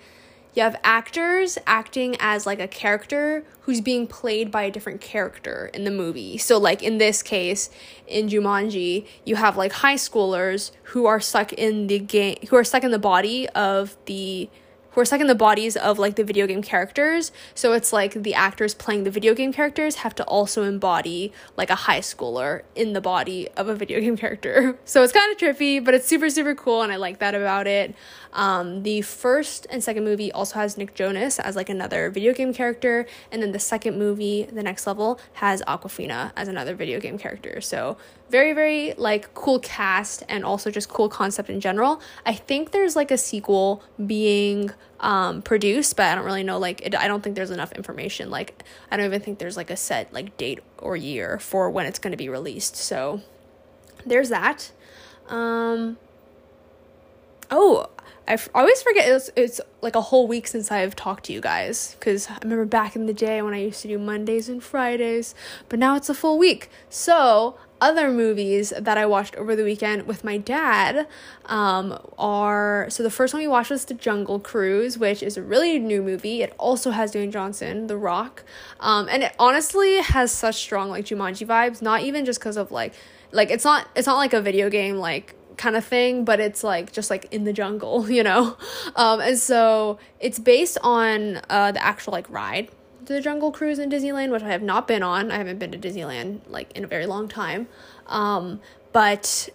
you 0.54 0.64
have 0.64 0.80
actors 0.84 1.58
acting 1.68 2.16
as 2.20 2.46
like 2.46 2.60
a 2.60 2.68
character 2.68 3.44
who's 3.62 3.82
being 3.82 4.08
played 4.08 4.52
by 4.52 4.64
a 4.64 4.72
different 4.72 5.02
character 5.02 5.70
in 5.74 5.84
the 5.84 5.92
movie. 5.92 6.38
So 6.38 6.58
like 6.58 6.82
in 6.82 6.98
this 6.98 7.22
case 7.22 7.70
in 8.08 8.28
Jumanji, 8.28 9.06
you 9.26 9.36
have 9.36 9.58
like 9.58 9.72
high 9.72 9.96
schoolers 9.96 10.72
who 10.84 11.06
are 11.06 11.20
stuck 11.20 11.54
in 11.54 11.88
the 11.88 12.00
game 12.00 12.38
who 12.50 12.56
are 12.56 12.64
stuck 12.64 12.84
in 12.84 12.92
the 12.92 13.00
body 13.00 13.48
of 13.50 13.96
the 14.06 14.50
who 14.92 15.02
are 15.02 15.06
stuck 15.06 15.22
in 15.22 15.28
the 15.28 15.36
bodies 15.36 15.78
of 15.78 16.00
like 16.00 16.16
the 16.16 16.24
video 16.24 16.48
game 16.48 16.62
characters. 16.62 17.32
So 17.54 17.74
it's 17.74 17.94
like 17.94 18.14
the 18.14 18.34
actors 18.34 18.74
playing 18.74 19.04
the 19.04 19.12
video 19.12 19.34
game 19.34 19.54
characters 19.54 19.96
have 19.98 20.16
to 20.16 20.24
also 20.24 20.64
embody 20.64 21.32
like 21.56 21.70
a 21.70 21.76
high 21.76 22.00
schooler 22.00 22.64
in 22.76 22.94
the 22.94 23.02
body 23.02 23.48
of 23.56 23.70
a 23.70 23.76
video 23.76 24.00
game 24.02 24.18
character. 24.18 24.78
So 24.86 25.04
it's 25.04 25.14
kind 25.14 25.32
of 25.32 25.38
trippy, 25.38 25.84
but 25.84 25.94
it's 25.94 26.08
super, 26.08 26.30
super 26.30 26.56
cool. 26.56 26.82
And 26.82 26.92
I 26.92 26.96
like 26.96 27.20
that 27.20 27.36
about 27.36 27.68
it. 27.68 27.96
Um, 28.34 28.84
the 28.84 29.02
first 29.02 29.66
and 29.70 29.84
second 29.84 30.04
movie 30.04 30.32
also 30.32 30.56
has 30.56 30.78
Nick 30.78 30.94
Jonas 30.94 31.40
as 31.40 31.56
like 31.56 31.70
another 31.70 32.10
video 32.10 32.34
game 32.34 32.54
character. 32.54 33.06
And 33.32 33.42
then 33.42 33.52
the 33.52 33.60
second 33.60 33.98
movie, 33.98 34.44
The 34.44 34.64
Next 34.64 34.86
Level, 34.86 35.20
has 35.34 35.62
Awkwafina 35.64 36.32
as 36.36 36.48
another 36.48 36.76
video 36.76 37.00
game 37.00 37.18
character. 37.18 37.62
So 37.62 37.98
very, 38.30 38.54
very 38.54 38.94
like 38.94 39.34
cool 39.34 39.60
cast 39.60 40.24
and 40.30 40.46
also 40.46 40.70
just 40.70 40.90
cool 40.90 41.10
concept 41.10 41.50
in 41.50 41.60
general. 41.60 42.02
I 42.26 42.34
think 42.34 42.72
there's 42.72 42.96
like 42.96 43.12
a 43.12 43.18
sequel 43.18 43.84
being 44.06 44.72
um, 45.00 45.42
produced, 45.42 45.96
but 45.96 46.06
I 46.08 46.16
don't 46.16 46.26
really 46.26 46.44
know. 46.44 46.60
Like, 46.60 46.82
it, 46.82 46.96
I 46.96 47.08
don't 47.08 47.24
think 47.24 47.36
there's 47.36 47.52
enough 47.52 47.72
information. 47.72 48.30
Like, 48.30 48.64
I 48.92 48.98
don't 48.98 49.06
even 49.06 49.22
think 49.22 49.40
there's 49.40 49.58
like 49.58 49.70
a 49.70 49.78
set 49.78 50.14
like 50.14 50.38
date 50.38 50.60
or 50.78 50.96
year 50.96 51.40
for 51.40 51.70
when 51.70 51.86
it's 51.86 52.00
going 52.00 52.12
to 52.12 52.18
be 52.18 52.30
released. 52.30 52.76
So, 52.76 53.22
there's 54.06 54.30
that. 54.30 54.72
Um, 55.28 55.98
oh, 57.52 57.88
I 58.30 58.34
f- 58.34 58.48
always 58.54 58.80
forget 58.84 59.10
it's, 59.10 59.32
it's 59.36 59.60
like 59.82 59.96
a 59.96 60.02
whole 60.02 60.28
week 60.28 60.48
since 60.48 60.72
I've 60.72 60.96
talked 60.96 61.26
to 61.26 61.34
you 61.34 61.42
guys 61.42 61.96
because 62.00 62.30
I 62.30 62.38
remember 62.44 62.66
back 62.66 62.96
in 62.96 63.08
the 63.08 63.14
day 63.14 63.42
when 63.42 63.56
I 63.56 63.58
used 63.58 63.82
to 63.82 63.88
do 63.88 63.98
Mondays 63.98 64.48
and 64.48 64.64
Fridays, 64.64 65.34
but 65.68 65.80
now 65.80 65.96
it's 65.96 66.10
a 66.10 66.14
full 66.14 66.38
week. 66.38 66.70
So 66.90 67.58
other 67.82 68.12
movies 68.12 68.72
that 68.78 69.00
I 69.00 69.08
watched 69.08 69.36
over 69.36 69.56
the 69.56 69.64
weekend 69.64 70.06
with 70.06 70.24
my 70.24 70.38
dad 70.38 71.08
um, 71.46 71.98
are 72.20 72.86
so 72.90 73.02
the 73.02 73.10
first 73.10 73.34
one 73.34 73.42
we 73.42 73.48
watched 73.48 73.72
was 73.72 73.86
The 73.86 73.96
Jungle 73.96 74.40
Cruise, 74.40 75.00
which 75.00 75.24
is 75.24 75.36
a 75.36 75.42
really 75.42 75.80
new 75.80 76.04
movie. 76.04 76.44
It 76.44 76.54
also 76.60 76.92
has 76.92 77.14
Dwayne 77.14 77.32
Johnson, 77.32 77.88
The 77.88 77.98
Rock, 77.98 78.44
um, 78.80 79.08
and 79.10 79.24
it 79.24 79.34
honestly 79.40 80.02
has 80.02 80.32
such 80.32 80.58
strong 80.58 80.90
like 80.90 81.06
Jumanji 81.06 81.48
vibes. 81.48 81.82
Not 81.82 82.02
even 82.02 82.26
just 82.26 82.40
because 82.40 82.58
of 82.58 82.72
like 82.72 82.94
like 83.32 83.50
it's 83.50 83.64
not 83.64 83.88
it's 83.96 84.08
not 84.08 84.18
like 84.18 84.34
a 84.34 84.42
video 84.42 84.70
game 84.70 84.98
like 84.98 85.36
kind 85.60 85.76
of 85.76 85.86
thing, 85.86 86.26
but 86.26 86.40
it's 86.40 86.64
like 86.64 86.92
just 86.92 87.12
like 87.12 87.28
in 87.32 87.44
the 87.44 87.54
jungle, 87.54 88.10
you 88.18 88.24
know. 88.24 88.58
Um, 88.96 89.20
and 89.20 89.38
so 89.38 90.00
it's 90.20 90.40
based 90.40 90.80
on 90.82 91.42
uh, 91.50 91.72
the 91.72 91.84
actual 91.84 92.14
like 92.14 92.28
ride 92.30 92.70
the 93.06 93.20
Jungle 93.20 93.52
Cruise 93.52 93.80
in 93.80 93.90
Disneyland, 93.90 94.32
which 94.32 94.44
I 94.44 94.50
have 94.50 94.62
not 94.62 94.88
been 94.88 95.02
on. 95.02 95.32
I 95.32 95.38
haven't 95.38 95.58
been 95.58 95.72
to 95.72 95.78
Disneyland 95.78 96.42
like 96.48 96.72
in 96.74 96.84
a 96.84 96.88
very 96.88 97.08
long 97.08 97.28
time. 97.28 97.68
Um, 98.06 98.62
but 98.94 99.50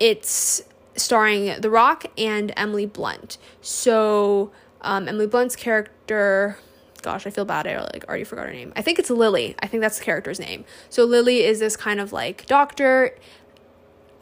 it's 0.00 0.62
starring 0.96 1.60
The 1.60 1.70
Rock 1.70 2.06
and 2.16 2.52
Emily 2.56 2.86
Blunt. 2.86 3.36
So 3.60 4.50
um, 4.80 5.08
Emily 5.08 5.26
Blunt's 5.26 5.56
character, 5.56 6.58
gosh, 7.02 7.26
I 7.26 7.30
feel 7.30 7.44
bad. 7.44 7.66
I 7.66 7.80
like 7.80 8.08
already 8.08 8.24
forgot 8.24 8.46
her 8.46 8.52
name. 8.52 8.72
I 8.76 8.82
think 8.82 8.98
it's 8.98 9.10
Lily. 9.10 9.54
I 9.60 9.66
think 9.66 9.82
that's 9.82 9.98
the 9.98 10.04
character's 10.04 10.40
name. 10.40 10.64
So 10.88 11.04
Lily 11.04 11.44
is 11.44 11.60
this 11.60 11.76
kind 11.76 12.00
of 12.00 12.12
like 12.12 12.46
doctor, 12.46 13.14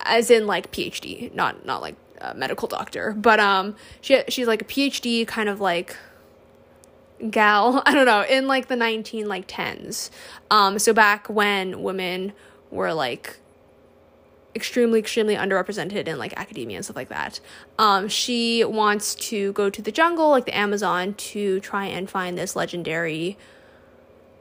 as 0.04 0.30
in 0.30 0.46
like 0.46 0.72
PhD, 0.72 1.32
not 1.34 1.64
not 1.64 1.82
like 1.82 1.96
a 2.20 2.34
medical 2.34 2.68
doctor, 2.68 3.12
but 3.12 3.40
um, 3.40 3.76
she 4.00 4.22
she's 4.28 4.46
like 4.46 4.62
a 4.62 4.64
PhD 4.64 5.26
kind 5.26 5.48
of 5.48 5.60
like 5.60 5.96
gal 7.30 7.82
i 7.86 7.94
don't 7.94 8.06
know 8.06 8.22
in 8.22 8.46
like 8.46 8.68
the 8.68 8.76
19 8.76 9.28
like 9.28 9.46
10s 9.46 10.10
um 10.50 10.78
so 10.78 10.92
back 10.92 11.28
when 11.28 11.82
women 11.82 12.32
were 12.70 12.92
like 12.92 13.38
extremely 14.54 15.00
extremely 15.00 15.34
underrepresented 15.34 16.06
in 16.06 16.18
like 16.18 16.32
academia 16.36 16.76
and 16.76 16.84
stuff 16.84 16.96
like 16.96 17.08
that 17.08 17.40
um 17.78 18.08
she 18.08 18.64
wants 18.64 19.14
to 19.14 19.52
go 19.52 19.68
to 19.68 19.82
the 19.82 19.90
jungle 19.90 20.30
like 20.30 20.44
the 20.44 20.56
amazon 20.56 21.14
to 21.14 21.60
try 21.60 21.86
and 21.86 22.08
find 22.08 22.38
this 22.38 22.54
legendary 22.54 23.36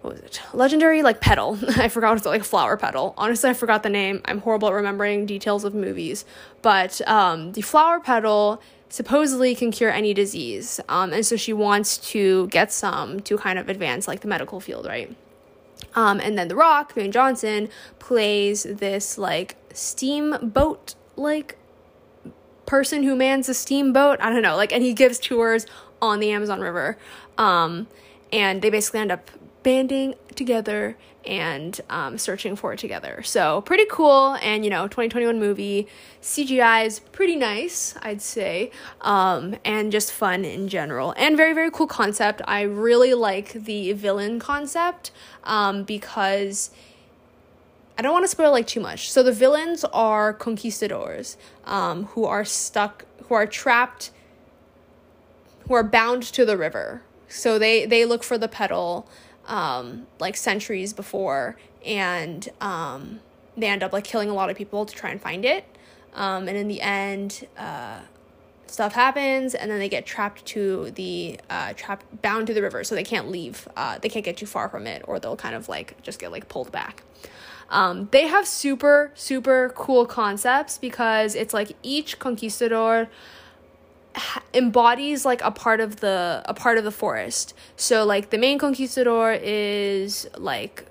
what 0.03 0.13
was 0.13 0.21
it 0.21 0.41
legendary 0.53 1.01
like 1.01 1.19
petal 1.19 1.57
i 1.77 1.87
forgot 1.87 2.15
it's 2.15 2.25
like 2.25 2.41
a 2.41 2.43
flower 2.43 2.77
petal 2.77 3.13
honestly 3.17 3.49
i 3.49 3.53
forgot 3.53 3.83
the 3.83 3.89
name 3.89 4.21
i'm 4.25 4.39
horrible 4.39 4.67
at 4.67 4.73
remembering 4.73 5.25
details 5.25 5.63
of 5.63 5.73
movies 5.73 6.25
but 6.61 7.01
um 7.07 7.51
the 7.53 7.61
flower 7.61 7.99
petal 7.99 8.61
supposedly 8.93 9.55
can 9.55 9.71
cure 9.71 9.89
any 9.89 10.13
disease. 10.13 10.79
Um, 10.87 11.13
and 11.13 11.25
so 11.25 11.35
she 11.35 11.51
wants 11.51 11.97
to 12.11 12.45
get 12.49 12.71
some 12.71 13.21
to 13.21 13.39
kind 13.39 13.57
of 13.57 13.67
advance 13.67 14.07
like 14.07 14.19
the 14.19 14.27
medical 14.27 14.59
field, 14.59 14.85
right? 14.85 15.15
Um, 15.95 16.19
and 16.19 16.37
then 16.37 16.47
The 16.47 16.55
Rock, 16.55 16.93
Dwayne 16.93 17.11
Johnson, 17.11 17.69
plays 17.97 18.63
this 18.69 19.17
like 19.17 19.55
steamboat 19.73 20.93
like 21.15 21.57
person 22.67 23.01
who 23.01 23.15
mans 23.15 23.49
a 23.49 23.55
steamboat. 23.55 24.19
I 24.21 24.29
don't 24.29 24.43
know, 24.43 24.55
like, 24.55 24.71
and 24.71 24.83
he 24.83 24.93
gives 24.93 25.17
tours 25.17 25.65
on 25.99 26.19
the 26.19 26.29
Amazon 26.29 26.61
River. 26.61 26.95
Um, 27.39 27.87
and 28.31 28.61
they 28.61 28.69
basically 28.69 28.99
end 28.99 29.11
up 29.11 29.31
banding 29.63 30.15
together 30.35 30.97
and 31.25 31.79
um, 31.89 32.17
searching 32.17 32.55
for 32.55 32.73
it 32.73 32.79
together. 32.79 33.21
So 33.23 33.61
pretty 33.61 33.85
cool, 33.89 34.37
and 34.41 34.63
you 34.63 34.69
know, 34.69 34.83
2021 34.87 35.39
movie. 35.39 35.87
CGI 36.21 36.85
is 36.85 36.99
pretty 36.99 37.35
nice, 37.35 37.95
I'd 38.01 38.21
say, 38.21 38.71
um, 39.01 39.55
and 39.63 39.91
just 39.91 40.11
fun 40.11 40.45
in 40.45 40.67
general, 40.67 41.13
and 41.17 41.37
very 41.37 41.53
very 41.53 41.71
cool 41.71 41.87
concept. 41.87 42.41
I 42.45 42.61
really 42.61 43.13
like 43.13 43.53
the 43.53 43.93
villain 43.93 44.39
concept 44.39 45.11
um, 45.43 45.83
because. 45.83 46.71
I 47.95 48.01
don't 48.01 48.11
want 48.11 48.23
to 48.23 48.27
spoil 48.27 48.49
like 48.49 48.65
too 48.65 48.79
much. 48.79 49.11
So 49.11 49.21
the 49.21 49.31
villains 49.31 49.85
are 49.93 50.33
conquistadors 50.33 51.37
um, 51.65 52.05
who 52.05 52.25
are 52.25 52.43
stuck, 52.43 53.05
who 53.27 53.35
are 53.35 53.45
trapped, 53.45 54.09
who 55.67 55.75
are 55.75 55.83
bound 55.83 56.23
to 56.23 56.43
the 56.43 56.57
river. 56.57 57.03
So 57.27 57.59
they 57.59 57.85
they 57.85 58.03
look 58.03 58.23
for 58.23 58.39
the 58.39 58.47
petal 58.47 59.07
um, 59.47 60.07
like 60.19 60.37
centuries 60.37 60.93
before, 60.93 61.57
and 61.85 62.47
um, 62.61 63.19
they 63.57 63.67
end 63.67 63.83
up 63.83 63.93
like 63.93 64.03
killing 64.03 64.29
a 64.29 64.33
lot 64.33 64.49
of 64.49 64.57
people 64.57 64.85
to 64.85 64.95
try 64.95 65.09
and 65.09 65.21
find 65.21 65.45
it. 65.45 65.65
Um, 66.13 66.47
and 66.47 66.57
in 66.57 66.67
the 66.67 66.81
end, 66.81 67.47
uh, 67.57 67.99
stuff 68.67 68.93
happens, 68.93 69.53
and 69.53 69.69
then 69.69 69.79
they 69.79 69.89
get 69.89 70.05
trapped 70.05 70.45
to 70.47 70.91
the 70.91 71.39
uh, 71.49 71.73
trapped 71.73 72.21
bound 72.21 72.47
to 72.47 72.53
the 72.53 72.61
river, 72.61 72.83
so 72.83 72.95
they 72.95 73.03
can't 73.03 73.29
leave. 73.29 73.67
Uh, 73.75 73.97
they 73.99 74.09
can't 74.09 74.25
get 74.25 74.37
too 74.37 74.45
far 74.45 74.69
from 74.69 74.87
it, 74.87 75.03
or 75.07 75.19
they'll 75.19 75.35
kind 75.35 75.55
of 75.55 75.69
like 75.69 76.01
just 76.01 76.19
get 76.19 76.31
like 76.31 76.47
pulled 76.49 76.71
back. 76.71 77.03
Um, 77.69 78.09
they 78.11 78.27
have 78.27 78.47
super 78.47 79.11
super 79.15 79.71
cool 79.75 80.05
concepts 80.05 80.77
because 80.77 81.33
it's 81.33 81.53
like 81.53 81.71
each 81.81 82.19
conquistador 82.19 83.09
embodies 84.53 85.25
like 85.25 85.41
a 85.43 85.51
part 85.51 85.79
of 85.79 85.97
the 85.97 86.41
a 86.45 86.53
part 86.53 86.77
of 86.77 86.83
the 86.83 86.91
forest. 86.91 87.53
So 87.75 88.05
like 88.05 88.29
the 88.29 88.37
main 88.37 88.57
conquistador 88.57 89.33
is 89.33 90.27
like 90.37 90.85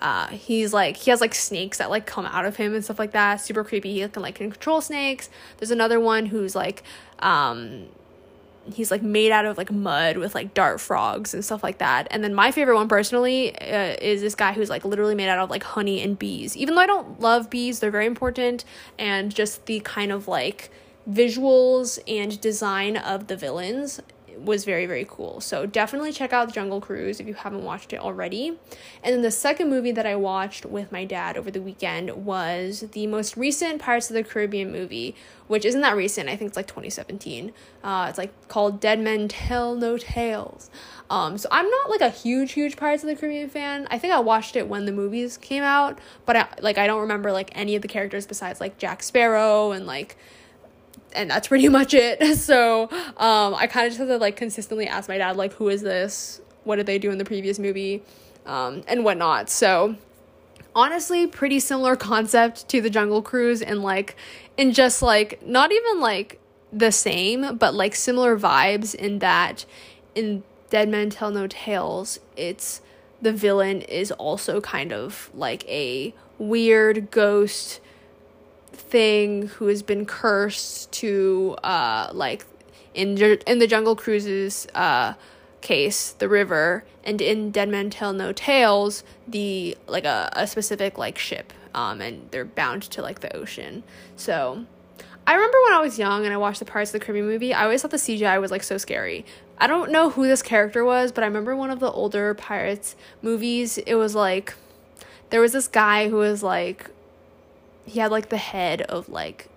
uh 0.00 0.28
he's 0.28 0.72
like 0.72 0.96
he 0.96 1.10
has 1.10 1.20
like 1.20 1.34
snakes 1.34 1.78
that 1.78 1.90
like 1.90 2.06
come 2.06 2.26
out 2.26 2.46
of 2.46 2.56
him 2.56 2.74
and 2.74 2.84
stuff 2.84 2.98
like 2.98 3.12
that. 3.12 3.40
Super 3.40 3.64
creepy. 3.64 3.92
He 3.92 4.08
can 4.08 4.22
like 4.22 4.36
can 4.36 4.50
control 4.50 4.80
snakes. 4.80 5.28
There's 5.58 5.70
another 5.70 6.00
one 6.00 6.26
who's 6.26 6.54
like 6.54 6.82
um 7.20 7.86
he's 8.74 8.90
like 8.90 9.02
made 9.02 9.32
out 9.32 9.44
of 9.44 9.56
like 9.56 9.70
mud 9.70 10.16
with 10.16 10.34
like 10.34 10.54
dart 10.54 10.80
frogs 10.80 11.34
and 11.34 11.44
stuff 11.44 11.62
like 11.62 11.78
that. 11.78 12.06
And 12.10 12.22
then 12.22 12.34
my 12.34 12.50
favorite 12.50 12.76
one 12.76 12.88
personally 12.88 13.58
uh, 13.58 13.96
is 14.00 14.20
this 14.20 14.34
guy 14.34 14.52
who's 14.52 14.70
like 14.70 14.84
literally 14.84 15.14
made 15.14 15.28
out 15.28 15.38
of 15.38 15.50
like 15.50 15.62
honey 15.62 16.02
and 16.02 16.18
bees. 16.18 16.56
Even 16.56 16.74
though 16.74 16.80
I 16.80 16.86
don't 16.86 17.20
love 17.20 17.50
bees, 17.50 17.80
they're 17.80 17.90
very 17.90 18.06
important 18.06 18.64
and 18.98 19.34
just 19.34 19.66
the 19.66 19.80
kind 19.80 20.12
of 20.12 20.28
like 20.28 20.70
visuals 21.08 21.98
and 22.06 22.40
design 22.40 22.96
of 22.96 23.26
the 23.26 23.36
villains 23.36 24.00
was 24.44 24.64
very 24.64 24.86
very 24.86 25.06
cool. 25.08 25.40
So 25.40 25.66
definitely 25.66 26.12
check 26.12 26.32
out 26.32 26.52
jungle 26.52 26.80
cruise 26.80 27.20
if 27.20 27.26
you 27.26 27.34
haven't 27.34 27.64
watched 27.64 27.92
it 27.92 28.00
already. 28.00 28.58
And 29.02 29.14
then 29.14 29.22
the 29.22 29.30
second 29.30 29.68
movie 29.68 29.92
that 29.92 30.06
i 30.06 30.16
watched 30.16 30.64
with 30.64 30.90
my 30.90 31.04
dad 31.04 31.36
over 31.36 31.50
the 31.50 31.60
weekend 31.60 32.24
was 32.24 32.84
the 32.92 33.06
most 33.06 33.36
recent 33.36 33.80
pirates 33.80 34.10
of 34.10 34.14
the 34.14 34.24
caribbean 34.24 34.72
movie 34.72 35.14
which 35.46 35.64
isn't 35.64 35.80
that 35.80 35.96
recent. 35.96 36.28
I 36.28 36.36
think 36.36 36.48
it's 36.48 36.56
like 36.56 36.68
2017 36.68 37.52
uh, 37.82 38.06
it's 38.08 38.18
like 38.18 38.48
called 38.48 38.80
dead 38.80 39.00
men 39.00 39.28
tell 39.28 39.74
no 39.74 39.98
tales. 39.98 40.70
Um, 41.08 41.36
so 41.38 41.48
i'm 41.50 41.68
not 41.68 41.90
like 41.90 42.00
a 42.00 42.10
huge 42.10 42.52
huge 42.52 42.76
pirates 42.76 43.02
of 43.02 43.08
the 43.08 43.16
caribbean 43.16 43.50
fan. 43.50 43.86
I 43.90 43.98
think 43.98 44.12
i 44.14 44.20
watched 44.20 44.56
it 44.56 44.68
when 44.68 44.86
the 44.86 44.92
movies 44.92 45.36
came 45.36 45.62
out 45.62 45.98
but 46.24 46.36
I, 46.36 46.48
like 46.60 46.78
i 46.78 46.86
don't 46.86 47.00
remember 47.00 47.32
like 47.32 47.50
any 47.54 47.76
of 47.76 47.82
the 47.82 47.88
characters 47.88 48.26
besides 48.26 48.60
like 48.60 48.78
jack 48.78 49.02
sparrow 49.02 49.72
and 49.72 49.86
like 49.86 50.16
and 51.12 51.30
that's 51.30 51.48
pretty 51.48 51.68
much 51.68 51.94
it. 51.94 52.20
So 52.40 52.84
um, 53.16 53.54
I 53.54 53.66
kind 53.66 53.86
of 53.86 53.90
just 53.92 53.98
have 53.98 54.08
to 54.08 54.16
like 54.16 54.36
consistently 54.36 54.86
ask 54.88 55.08
my 55.08 55.18
dad 55.18 55.36
like, 55.36 55.52
who 55.54 55.68
is 55.68 55.82
this? 55.82 56.40
What 56.64 56.76
did 56.76 56.86
they 56.86 56.98
do 56.98 57.10
in 57.10 57.18
the 57.18 57.24
previous 57.24 57.58
movie? 57.58 58.02
Um, 58.46 58.82
and 58.88 59.04
whatnot. 59.04 59.50
So 59.50 59.96
honestly, 60.74 61.26
pretty 61.26 61.60
similar 61.60 61.96
concept 61.96 62.68
to 62.68 62.80
the 62.80 62.90
Jungle 62.90 63.22
Cruise, 63.22 63.62
and 63.62 63.82
like 63.82 64.16
in 64.56 64.72
just 64.72 65.02
like 65.02 65.44
not 65.46 65.72
even 65.72 66.00
like 66.00 66.40
the 66.72 66.92
same, 66.92 67.56
but 67.56 67.74
like 67.74 67.94
similar 67.94 68.38
vibes 68.38 68.94
in 68.94 69.18
that 69.20 69.64
in 70.14 70.42
Dead 70.70 70.88
Men 70.88 71.10
Tell 71.10 71.30
No 71.30 71.46
Tales, 71.46 72.20
it's 72.36 72.80
the 73.20 73.32
villain 73.32 73.82
is 73.82 74.10
also 74.12 74.60
kind 74.60 74.92
of 74.92 75.30
like 75.34 75.68
a 75.68 76.14
weird 76.38 77.10
ghost 77.10 77.80
thing 78.90 79.48
who 79.48 79.66
has 79.66 79.82
been 79.82 80.04
cursed 80.04 80.90
to 80.92 81.56
uh 81.62 82.10
like 82.12 82.44
in 82.94 83.16
in 83.46 83.58
the 83.58 83.66
Jungle 83.66 83.96
Cruises 83.96 84.66
uh, 84.74 85.14
case, 85.60 86.12
the 86.12 86.28
river, 86.28 86.84
and 87.04 87.20
in 87.20 87.50
Dead 87.50 87.68
Men 87.68 87.90
Tell 87.90 88.12
No 88.12 88.32
Tales, 88.32 89.04
the 89.28 89.76
like 89.86 90.04
a, 90.04 90.30
a 90.32 90.46
specific 90.46 90.98
like 90.98 91.18
ship, 91.18 91.52
um, 91.74 92.00
and 92.00 92.30
they're 92.30 92.44
bound 92.44 92.82
to 92.82 93.02
like 93.02 93.20
the 93.20 93.34
ocean. 93.36 93.82
So 94.16 94.64
I 95.26 95.34
remember 95.34 95.58
when 95.64 95.74
I 95.74 95.80
was 95.80 95.98
young 95.98 96.24
and 96.24 96.34
I 96.34 96.36
watched 96.36 96.58
the 96.58 96.64
Pirates 96.64 96.90
of 96.90 97.00
the 97.00 97.06
Caribbean 97.06 97.26
movie, 97.26 97.54
I 97.54 97.64
always 97.64 97.82
thought 97.82 97.90
the 97.90 97.96
CGI 97.96 98.40
was 98.40 98.50
like 98.50 98.62
so 98.62 98.78
scary. 98.78 99.24
I 99.58 99.66
don't 99.66 99.92
know 99.92 100.10
who 100.10 100.26
this 100.26 100.42
character 100.42 100.84
was, 100.84 101.12
but 101.12 101.22
I 101.22 101.26
remember 101.26 101.54
one 101.54 101.70
of 101.70 101.80
the 101.80 101.90
older 101.90 102.32
Pirates 102.34 102.96
movies, 103.22 103.78
it 103.78 103.94
was 103.94 104.14
like 104.14 104.54
there 105.28 105.40
was 105.40 105.52
this 105.52 105.68
guy 105.68 106.08
who 106.08 106.16
was 106.16 106.42
like 106.42 106.90
he 107.90 108.00
had 108.00 108.10
like 108.10 108.28
the 108.28 108.36
head 108.38 108.82
of 108.82 109.08
like 109.08 109.48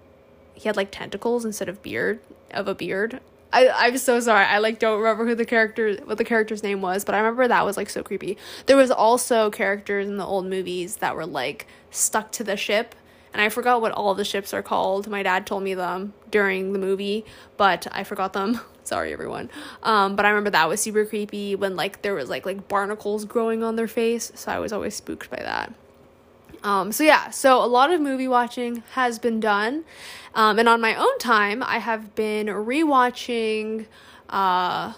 he 0.54 0.68
had 0.68 0.76
like 0.76 0.92
tentacles 0.92 1.46
instead 1.46 1.70
of 1.70 1.82
beard 1.82 2.20
of 2.52 2.68
a 2.68 2.76
beard. 2.76 3.20
I 3.52 3.70
I'm 3.70 3.98
so 3.98 4.20
sorry. 4.20 4.46
I 4.46 4.58
like 4.58 4.80
don't 4.80 5.00
remember 5.00 5.26
who 5.26 5.36
the 5.36 5.46
character 5.46 5.96
what 6.04 6.18
the 6.18 6.26
character's 6.26 6.64
name 6.64 6.82
was, 6.82 7.06
but 7.06 7.16
I 7.16 7.20
remember 7.20 7.48
that 7.48 7.66
was 7.66 7.78
like 7.78 7.90
so 7.90 8.02
creepy. 8.02 8.38
There 8.66 8.78
was 8.78 8.90
also 8.92 9.52
characters 9.52 10.08
in 10.08 10.18
the 10.18 10.26
old 10.26 10.48
movies 10.48 10.98
that 10.98 11.16
were 11.16 11.26
like 11.26 11.68
stuck 11.92 12.32
to 12.34 12.44
the 12.44 12.58
ship 12.58 12.96
and 13.34 13.42
I 13.42 13.50
forgot 13.50 13.82
what 13.82 13.92
all 13.92 14.14
the 14.14 14.26
ships 14.26 14.54
are 14.54 14.62
called. 14.62 15.08
My 15.08 15.24
dad 15.24 15.48
told 15.48 15.64
me 15.64 15.74
them 15.74 16.14
during 16.30 16.74
the 16.74 16.80
movie, 16.80 17.26
but 17.58 17.88
I 17.92 18.04
forgot 18.04 18.34
them. 18.34 18.60
Sorry, 18.84 19.14
everyone. 19.14 19.50
Um, 19.82 20.16
but 20.16 20.26
I 20.26 20.30
remember 20.30 20.52
that 20.52 20.70
was 20.70 20.82
super 20.82 21.06
creepy 21.06 21.56
when 21.56 21.76
like 21.76 22.02
there 22.02 22.14
was 22.14 22.30
like 22.30 22.46
like 22.46 22.68
barnacles 22.68 23.26
growing 23.26 23.64
on 23.64 23.76
their 23.76 23.88
face, 23.88 24.32
so 24.36 24.52
I 24.52 24.60
was 24.60 24.72
always 24.72 24.96
spooked 24.96 25.30
by 25.30 25.38
that. 25.38 25.74
Um, 26.64 26.92
so 26.92 27.04
yeah, 27.04 27.30
so 27.30 27.64
a 27.64 27.68
lot 27.68 27.92
of 27.92 28.00
movie 28.02 28.28
watching 28.28 28.84
has 28.92 29.20
been 29.20 29.40
done, 29.40 29.84
um, 30.34 30.58
and 30.60 30.70
on 30.70 30.80
my 30.80 30.96
own 30.96 31.18
time, 31.20 31.62
I 31.62 31.80
have 31.80 32.16
been 32.16 32.48
rewatching. 32.48 33.86
Uh, 34.30 34.94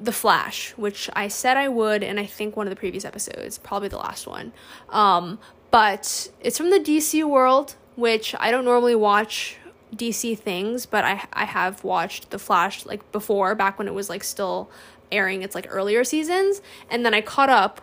the 0.00 0.12
Flash, 0.12 0.72
which 0.76 1.08
I 1.14 1.28
said 1.28 1.56
I 1.56 1.68
would, 1.68 2.02
and 2.02 2.20
I 2.20 2.26
think 2.26 2.56
one 2.56 2.66
of 2.66 2.70
the 2.70 2.76
previous 2.76 3.04
episodes, 3.04 3.58
probably 3.58 3.88
the 3.88 3.96
last 3.98 4.26
one. 4.26 4.52
Um, 4.90 5.38
but 5.70 6.30
it's 6.40 6.58
from 6.58 6.70
the 6.70 6.78
DC 6.78 7.24
world, 7.24 7.76
which 7.96 8.34
I 8.38 8.50
don't 8.50 8.64
normally 8.64 8.94
watch 8.94 9.56
DC 9.94 10.38
things, 10.38 10.86
but 10.86 11.04
I 11.04 11.26
I 11.32 11.44
have 11.44 11.84
watched 11.84 12.30
The 12.30 12.38
Flash 12.38 12.86
like 12.86 13.10
before, 13.12 13.54
back 13.54 13.78
when 13.78 13.88
it 13.88 13.94
was 13.94 14.08
like 14.08 14.24
still 14.24 14.70
airing 15.12 15.42
its 15.42 15.54
like 15.54 15.66
earlier 15.70 16.04
seasons, 16.04 16.60
and 16.90 17.04
then 17.04 17.14
I 17.14 17.20
caught 17.20 17.50
up 17.50 17.80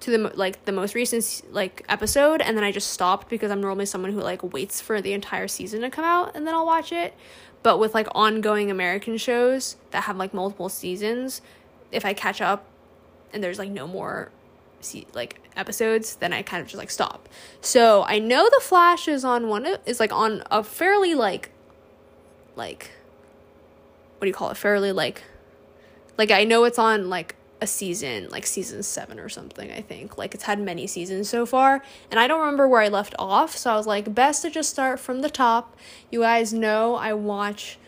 to 0.00 0.10
the 0.10 0.18
like 0.36 0.64
the 0.64 0.72
most 0.72 0.94
recent 0.94 1.42
like 1.50 1.84
episode 1.88 2.42
and 2.42 2.56
then 2.56 2.64
I 2.64 2.70
just 2.70 2.90
stopped 2.90 3.28
because 3.28 3.50
I'm 3.50 3.60
normally 3.60 3.86
someone 3.86 4.12
who 4.12 4.20
like 4.20 4.42
waits 4.42 4.80
for 4.80 5.00
the 5.00 5.12
entire 5.12 5.48
season 5.48 5.80
to 5.80 5.90
come 5.90 6.04
out 6.04 6.36
and 6.36 6.46
then 6.46 6.54
I'll 6.54 6.66
watch 6.66 6.92
it. 6.92 7.14
But 7.62 7.78
with 7.78 7.94
like 7.94 8.06
ongoing 8.14 8.70
American 8.70 9.16
shows 9.16 9.76
that 9.90 10.04
have 10.04 10.16
like 10.16 10.34
multiple 10.34 10.68
seasons, 10.68 11.40
if 11.90 12.04
I 12.04 12.12
catch 12.12 12.40
up 12.40 12.66
and 13.32 13.42
there's 13.42 13.58
like 13.58 13.70
no 13.70 13.86
more 13.86 14.30
see 14.80 15.06
like 15.14 15.40
episodes, 15.56 16.16
then 16.16 16.32
I 16.32 16.42
kind 16.42 16.60
of 16.60 16.68
just 16.68 16.78
like 16.78 16.90
stop. 16.90 17.28
So 17.60 18.04
I 18.04 18.18
know 18.18 18.48
the 18.48 18.60
Flash 18.62 19.08
is 19.08 19.24
on 19.24 19.48
one 19.48 19.66
is 19.86 19.98
like 19.98 20.12
on 20.12 20.42
a 20.50 20.62
fairly 20.62 21.14
like 21.14 21.50
like 22.54 22.90
what 24.18 24.22
do 24.22 24.28
you 24.28 24.34
call 24.34 24.50
it? 24.50 24.56
Fairly 24.56 24.92
like 24.92 25.24
like 26.18 26.30
I 26.30 26.44
know 26.44 26.64
it's 26.64 26.78
on 26.78 27.08
like 27.08 27.34
a 27.60 27.66
season, 27.66 28.28
like 28.30 28.46
season 28.46 28.82
seven 28.82 29.18
or 29.18 29.28
something, 29.28 29.70
I 29.72 29.80
think. 29.80 30.18
Like 30.18 30.34
it's 30.34 30.44
had 30.44 30.60
many 30.60 30.86
seasons 30.86 31.28
so 31.28 31.46
far. 31.46 31.82
And 32.10 32.20
I 32.20 32.26
don't 32.26 32.40
remember 32.40 32.68
where 32.68 32.82
I 32.82 32.88
left 32.88 33.14
off, 33.18 33.56
so 33.56 33.70
I 33.72 33.76
was 33.76 33.86
like, 33.86 34.14
best 34.14 34.42
to 34.42 34.50
just 34.50 34.70
start 34.70 35.00
from 35.00 35.22
the 35.22 35.30
top. 35.30 35.76
You 36.10 36.20
guys 36.20 36.52
know 36.52 36.96
I 36.96 37.12
watch 37.14 37.78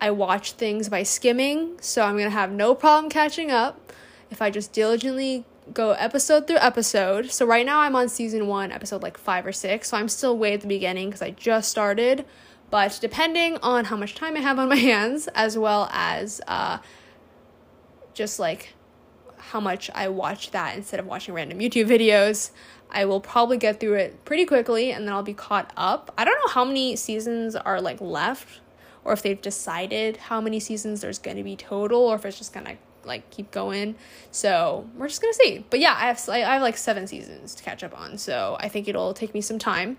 I 0.00 0.10
watch 0.10 0.52
things 0.52 0.88
by 0.88 1.04
skimming, 1.04 1.78
so 1.80 2.02
I'm 2.02 2.16
gonna 2.16 2.30
have 2.30 2.52
no 2.52 2.74
problem 2.74 3.10
catching 3.10 3.50
up 3.50 3.92
if 4.30 4.42
I 4.42 4.50
just 4.50 4.72
diligently 4.72 5.44
go 5.72 5.92
episode 5.92 6.46
through 6.46 6.58
episode. 6.58 7.30
So 7.30 7.46
right 7.46 7.66
now 7.66 7.80
I'm 7.80 7.96
on 7.96 8.08
season 8.08 8.46
one, 8.46 8.72
episode 8.72 9.02
like 9.02 9.18
five 9.18 9.46
or 9.46 9.52
six. 9.52 9.90
So 9.90 9.96
I'm 9.96 10.08
still 10.08 10.36
way 10.36 10.54
at 10.54 10.60
the 10.60 10.68
beginning 10.68 11.08
because 11.08 11.22
I 11.22 11.30
just 11.30 11.70
started. 11.70 12.24
But 12.70 12.98
depending 13.00 13.58
on 13.58 13.86
how 13.86 13.96
much 13.96 14.14
time 14.14 14.36
I 14.36 14.40
have 14.40 14.58
on 14.58 14.68
my 14.68 14.76
hands, 14.92 15.28
as 15.34 15.56
well 15.56 15.88
as 15.92 16.40
uh, 16.46 16.78
just 18.14 18.38
like 18.38 18.74
how 19.50 19.60
much 19.60 19.90
I 19.94 20.08
watch 20.08 20.50
that 20.50 20.76
instead 20.76 21.00
of 21.00 21.06
watching 21.06 21.34
random 21.34 21.58
YouTube 21.58 21.88
videos, 21.88 22.50
I 22.90 23.04
will 23.04 23.20
probably 23.20 23.56
get 23.56 23.80
through 23.80 23.94
it 23.94 24.24
pretty 24.24 24.44
quickly 24.44 24.92
and 24.92 25.06
then 25.06 25.14
I'll 25.14 25.22
be 25.22 25.34
caught 25.34 25.72
up. 25.76 26.12
I 26.16 26.24
don't 26.24 26.38
know 26.44 26.52
how 26.52 26.64
many 26.64 26.96
seasons 26.96 27.56
are 27.56 27.80
like 27.80 28.00
left 28.00 28.60
or 29.04 29.12
if 29.12 29.22
they've 29.22 29.40
decided 29.40 30.16
how 30.16 30.40
many 30.40 30.60
seasons 30.60 31.00
there's 31.00 31.18
going 31.18 31.36
to 31.36 31.44
be 31.44 31.56
total 31.56 32.00
or 32.00 32.16
if 32.16 32.24
it's 32.24 32.38
just 32.38 32.52
going 32.52 32.66
to 32.66 32.76
like 33.06 33.30
keep 33.30 33.50
going. 33.50 33.94
So 34.30 34.88
we're 34.96 35.08
just 35.08 35.22
gonna 35.22 35.32
see. 35.32 35.64
But 35.70 35.80
yeah, 35.80 35.94
I 35.96 36.06
have 36.06 36.28
I 36.28 36.38
have 36.40 36.62
like 36.62 36.76
seven 36.76 37.06
seasons 37.06 37.54
to 37.54 37.62
catch 37.62 37.84
up 37.84 37.98
on, 37.98 38.18
so 38.18 38.56
I 38.60 38.68
think 38.68 38.88
it'll 38.88 39.14
take 39.14 39.32
me 39.32 39.40
some 39.40 39.58
time. 39.58 39.98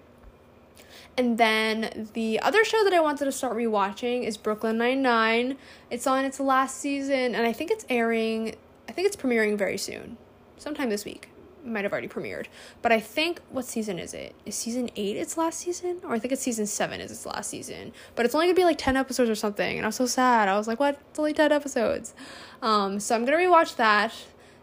And 1.17 1.39
then 1.39 2.10
the 2.13 2.39
other 2.41 2.63
show 2.63 2.83
that 2.83 2.93
I 2.93 2.99
wanted 2.99 3.25
to 3.25 3.31
start 3.31 3.57
rewatching 3.57 4.23
is 4.23 4.38
Brooklyn 4.38 4.77
Nine 4.77 5.01
Nine. 5.01 5.57
It's 5.89 6.05
on 6.05 6.25
its 6.25 6.39
last 6.39 6.77
season, 6.77 7.33
and 7.33 7.47
I 7.47 7.53
think 7.53 7.71
it's 7.71 7.86
airing. 7.89 8.55
I 8.88 8.91
think 8.91 9.08
it's 9.08 9.15
premiering 9.15 9.58
very 9.58 9.78
soon, 9.78 10.17
sometime 10.58 10.89
this 10.89 11.06
week 11.06 11.30
might 11.67 11.84
have 11.84 11.91
already 11.91 12.08
premiered. 12.08 12.45
But 12.82 12.91
I 12.91 13.00
think 13.00 13.41
what 13.50 13.65
season 13.65 14.00
is 14.00 14.13
it? 14.13 14.34
Is 14.45 14.56
season 14.56 14.89
eight 14.95 15.17
its 15.17 15.38
last 15.38 15.60
season? 15.60 16.00
Or 16.04 16.13
I 16.13 16.19
think 16.19 16.32
it's 16.32 16.41
season 16.41 16.65
seven 16.65 17.02
is 17.02 17.12
its 17.12 17.26
last 17.26 17.50
season. 17.50 17.91
But 18.15 18.26
it's 18.26 18.34
only 18.34 18.47
gonna 18.47 18.56
be 18.56 18.63
like 18.63 18.78
ten 18.78 18.97
episodes 18.97 19.30
or 19.30 19.36
something. 19.36 19.78
And 19.78 19.86
I 19.86 19.89
was 19.89 19.95
so 19.95 20.06
sad. 20.06 20.47
I 20.47 20.58
was 20.58 20.67
like, 20.67 20.80
what? 20.80 21.00
It's 21.10 21.19
only 21.19 21.34
ten 21.34 21.52
episodes. 21.52 22.13
Um, 22.62 23.00
so 23.00 23.15
I'm 23.15 23.26
gonna 23.26 23.38
rewatch 23.38 23.76
that. 23.76 24.13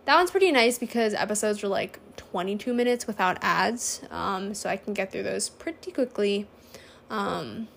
That 0.06 0.16
one's 0.16 0.30
pretty 0.30 0.52
nice 0.52 0.78
because 0.78 1.14
episodes 1.14 1.64
are 1.64 1.68
like 1.68 1.98
22 2.16 2.74
minutes 2.74 3.06
without 3.06 3.38
ads. 3.40 4.02
Um, 4.10 4.52
so 4.54 4.68
I 4.68 4.76
can 4.76 4.92
get 4.92 5.10
through 5.10 5.22
those 5.22 5.48
pretty 5.48 5.90
quickly. 5.92 6.46
Um, 7.08 7.68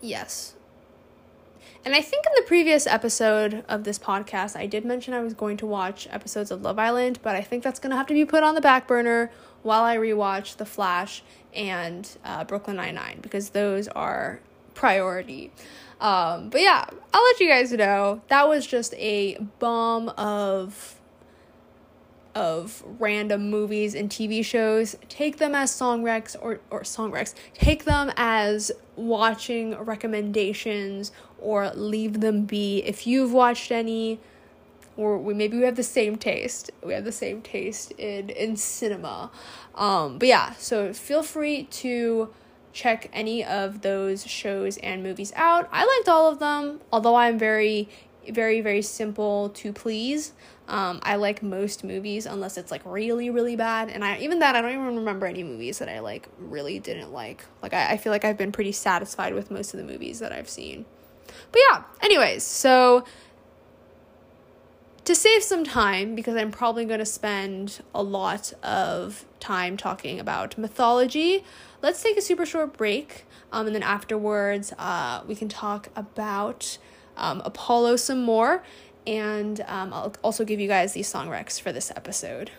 yes. 0.00 0.54
And 1.84 1.94
I 1.94 2.00
think 2.00 2.24
in 2.24 2.32
the 2.36 2.48
previous 2.48 2.86
episode 2.86 3.62
of 3.68 3.84
this 3.84 3.98
podcast, 3.98 4.56
I 4.56 4.64
did 4.66 4.86
mention 4.86 5.12
I 5.12 5.20
was 5.20 5.34
going 5.34 5.58
to 5.58 5.66
watch 5.66 6.08
episodes 6.10 6.50
of 6.50 6.62
Love 6.62 6.78
Island, 6.78 7.18
but 7.22 7.36
I 7.36 7.42
think 7.42 7.62
that's 7.62 7.78
going 7.78 7.90
to 7.90 7.96
have 7.96 8.06
to 8.06 8.14
be 8.14 8.24
put 8.24 8.42
on 8.42 8.54
the 8.54 8.62
back 8.62 8.88
burner 8.88 9.30
while 9.62 9.84
I 9.84 9.98
rewatch 9.98 10.56
The 10.56 10.64
Flash 10.64 11.22
and 11.52 12.08
uh, 12.24 12.44
Brooklyn 12.44 12.76
Nine-Nine 12.76 13.18
because 13.20 13.50
those 13.50 13.88
are 13.88 14.40
priority. 14.72 15.52
Um, 16.00 16.48
but 16.48 16.62
yeah, 16.62 16.86
I'll 17.12 17.22
let 17.22 17.40
you 17.40 17.48
guys 17.48 17.70
know. 17.72 18.22
That 18.28 18.48
was 18.48 18.66
just 18.66 18.94
a 18.94 19.36
bomb 19.58 20.08
of 20.10 20.98
of 22.34 22.82
random 22.98 23.48
movies 23.48 23.94
and 23.94 24.10
TV 24.10 24.44
shows, 24.44 24.96
take 25.08 25.38
them 25.38 25.54
as 25.54 25.70
song 25.70 26.02
recs 26.02 26.34
or, 26.40 26.60
or 26.70 26.82
song 26.84 27.12
recs. 27.12 27.34
Take 27.54 27.84
them 27.84 28.12
as 28.16 28.72
watching 28.96 29.76
recommendations 29.76 31.12
or 31.44 31.70
leave 31.74 32.20
them 32.20 32.44
be. 32.44 32.78
If 32.78 33.06
you've 33.06 33.32
watched 33.32 33.70
any, 33.70 34.18
or 34.96 35.18
we 35.18 35.34
maybe 35.34 35.58
we 35.58 35.64
have 35.64 35.76
the 35.76 35.82
same 35.82 36.16
taste. 36.16 36.70
We 36.82 36.94
have 36.94 37.04
the 37.04 37.12
same 37.12 37.42
taste 37.42 37.92
in 37.92 38.30
in 38.30 38.56
cinema. 38.56 39.30
Um, 39.74 40.18
but 40.18 40.28
yeah, 40.28 40.54
so 40.54 40.92
feel 40.92 41.22
free 41.22 41.64
to 41.64 42.32
check 42.72 43.08
any 43.12 43.44
of 43.44 43.82
those 43.82 44.26
shows 44.26 44.78
and 44.78 45.02
movies 45.02 45.32
out. 45.36 45.68
I 45.70 45.84
liked 45.84 46.08
all 46.08 46.30
of 46.30 46.38
them, 46.38 46.80
although 46.92 47.14
I'm 47.14 47.38
very 47.38 47.88
very 48.30 48.60
very 48.60 48.82
simple 48.82 49.50
to 49.50 49.72
please. 49.72 50.32
Um, 50.66 51.00
I 51.02 51.16
like 51.16 51.42
most 51.42 51.84
movies 51.84 52.24
unless 52.24 52.56
it's 52.56 52.70
like 52.70 52.82
really 52.86 53.28
really 53.30 53.56
bad, 53.56 53.90
and 53.90 54.04
I 54.04 54.18
even 54.18 54.38
that 54.38 54.56
I 54.56 54.62
don't 54.62 54.72
even 54.72 54.96
remember 54.96 55.26
any 55.26 55.42
movies 55.42 55.78
that 55.80 55.88
I 55.88 56.00
like 56.00 56.28
really 56.38 56.78
didn't 56.78 57.12
like. 57.12 57.44
Like 57.62 57.74
I, 57.74 57.92
I 57.92 57.96
feel 57.96 58.12
like 58.12 58.24
I've 58.24 58.38
been 58.38 58.52
pretty 58.52 58.72
satisfied 58.72 59.34
with 59.34 59.50
most 59.50 59.74
of 59.74 59.78
the 59.78 59.84
movies 59.84 60.20
that 60.20 60.32
I've 60.32 60.48
seen. 60.48 60.86
But 61.54 61.62
yeah, 61.70 61.84
anyways, 62.02 62.42
so 62.42 63.04
to 65.04 65.14
save 65.14 65.44
some 65.44 65.62
time, 65.62 66.16
because 66.16 66.34
I'm 66.34 66.50
probably 66.50 66.84
going 66.84 66.98
to 66.98 67.06
spend 67.06 67.80
a 67.94 68.02
lot 68.02 68.52
of 68.64 69.24
time 69.38 69.76
talking 69.76 70.18
about 70.18 70.58
mythology, 70.58 71.44
let's 71.80 72.02
take 72.02 72.16
a 72.16 72.20
super 72.20 72.44
short 72.44 72.76
break. 72.76 73.24
Um, 73.52 73.68
and 73.68 73.74
then 73.76 73.84
afterwards, 73.84 74.72
uh, 74.80 75.22
we 75.28 75.36
can 75.36 75.48
talk 75.48 75.90
about 75.94 76.76
um, 77.16 77.40
Apollo 77.44 77.96
some 77.96 78.24
more. 78.24 78.64
And 79.06 79.60
um, 79.68 79.92
I'll 79.92 80.12
also 80.24 80.44
give 80.44 80.58
you 80.58 80.66
guys 80.66 80.94
these 80.94 81.06
song 81.06 81.28
recs 81.28 81.60
for 81.60 81.70
this 81.70 81.92
episode. 81.94 82.50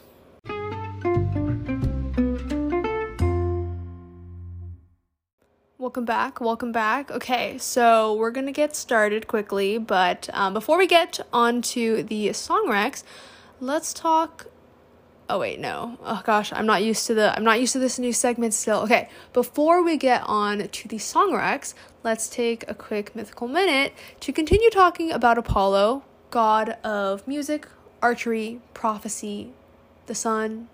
Welcome 5.85 6.05
back. 6.05 6.41
Welcome 6.41 6.71
back. 6.71 7.11
Okay, 7.11 7.59
so 7.59 8.15
we're 8.15 8.31
gonna 8.31 8.51
get 8.51 8.75
started 8.75 9.27
quickly, 9.27 9.77
but 9.77 10.27
um, 10.33 10.51
before 10.51 10.79
we 10.79 10.87
get 10.87 11.19
on 11.31 11.61
to 11.61 12.01
the 12.01 12.33
song 12.33 12.65
recs, 12.67 13.03
let's 13.59 13.93
talk 13.93 14.47
Oh 15.29 15.37
wait, 15.37 15.59
no. 15.59 15.99
Oh 16.03 16.23
gosh, 16.25 16.51
I'm 16.51 16.65
not 16.65 16.81
used 16.81 17.05
to 17.05 17.13
the 17.13 17.35
I'm 17.35 17.43
not 17.43 17.61
used 17.61 17.73
to 17.73 17.79
this 17.79 17.99
new 17.99 18.13
segment 18.13 18.55
still. 18.55 18.79
Okay, 18.79 19.09
before 19.31 19.83
we 19.83 19.95
get 19.95 20.23
on 20.25 20.67
to 20.67 20.87
the 20.87 20.97
song 20.97 21.33
recs, 21.33 21.75
let's 22.03 22.27
take 22.29 22.67
a 22.67 22.73
quick 22.73 23.15
mythical 23.15 23.47
minute 23.47 23.93
to 24.21 24.33
continue 24.33 24.71
talking 24.71 25.11
about 25.11 25.37
Apollo, 25.37 26.03
god 26.31 26.77
of 26.83 27.27
music, 27.27 27.67
archery, 28.01 28.59
prophecy, 28.73 29.51
the 30.07 30.15
sun, 30.15 30.67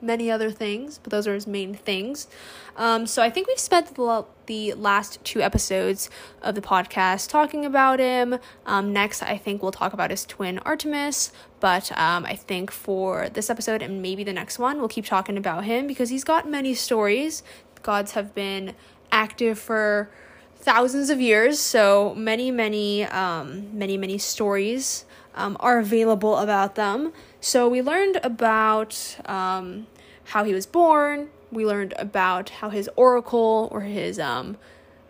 many 0.00 0.30
other 0.30 0.50
things, 0.52 0.98
but 1.02 1.10
those 1.10 1.26
are 1.26 1.34
his 1.34 1.48
main 1.48 1.74
things. 1.74 2.28
Um, 2.76 3.06
so 3.06 3.20
I 3.20 3.30
think 3.30 3.48
we've 3.48 3.58
spent 3.58 3.96
the, 3.96 4.24
the 4.46 4.74
last 4.74 5.22
two 5.24 5.40
episodes 5.40 6.10
of 6.42 6.54
the 6.54 6.60
podcast 6.60 7.28
talking 7.28 7.64
about 7.64 8.00
him. 8.00 8.38
Um, 8.66 8.92
next, 8.92 9.22
I 9.22 9.36
think 9.36 9.62
we'll 9.62 9.72
talk 9.72 9.92
about 9.92 10.10
his 10.10 10.24
twin 10.24 10.58
Artemis, 10.60 11.32
but 11.60 11.90
um, 11.98 12.24
I 12.24 12.36
think 12.36 12.70
for 12.70 13.28
this 13.28 13.50
episode 13.50 13.82
and 13.82 14.02
maybe 14.02 14.24
the 14.24 14.32
next 14.32 14.58
one, 14.58 14.78
we'll 14.78 14.88
keep 14.88 15.06
talking 15.06 15.36
about 15.36 15.64
him 15.64 15.86
because 15.86 16.10
he's 16.10 16.24
got 16.24 16.48
many 16.48 16.74
stories. 16.74 17.42
Gods 17.82 18.12
have 18.12 18.34
been 18.34 18.74
active 19.10 19.58
for 19.58 20.10
thousands 20.56 21.10
of 21.10 21.20
years, 21.20 21.58
so 21.58 22.14
many, 22.14 22.50
many, 22.50 23.04
um, 23.04 23.76
many, 23.76 23.98
many 23.98 24.16
stories 24.16 25.04
um, 25.34 25.56
are 25.60 25.78
available 25.78 26.38
about 26.38 26.74
them. 26.74 27.12
So 27.40 27.68
we 27.68 27.82
learned 27.82 28.18
about 28.22 29.18
um, 29.26 29.86
how 30.24 30.44
he 30.44 30.54
was 30.54 30.66
born. 30.66 31.28
We 31.54 31.64
learned 31.64 31.94
about 31.98 32.50
how 32.50 32.70
his 32.70 32.90
oracle 32.96 33.68
or 33.72 33.82
his 33.82 34.18
um, 34.18 34.56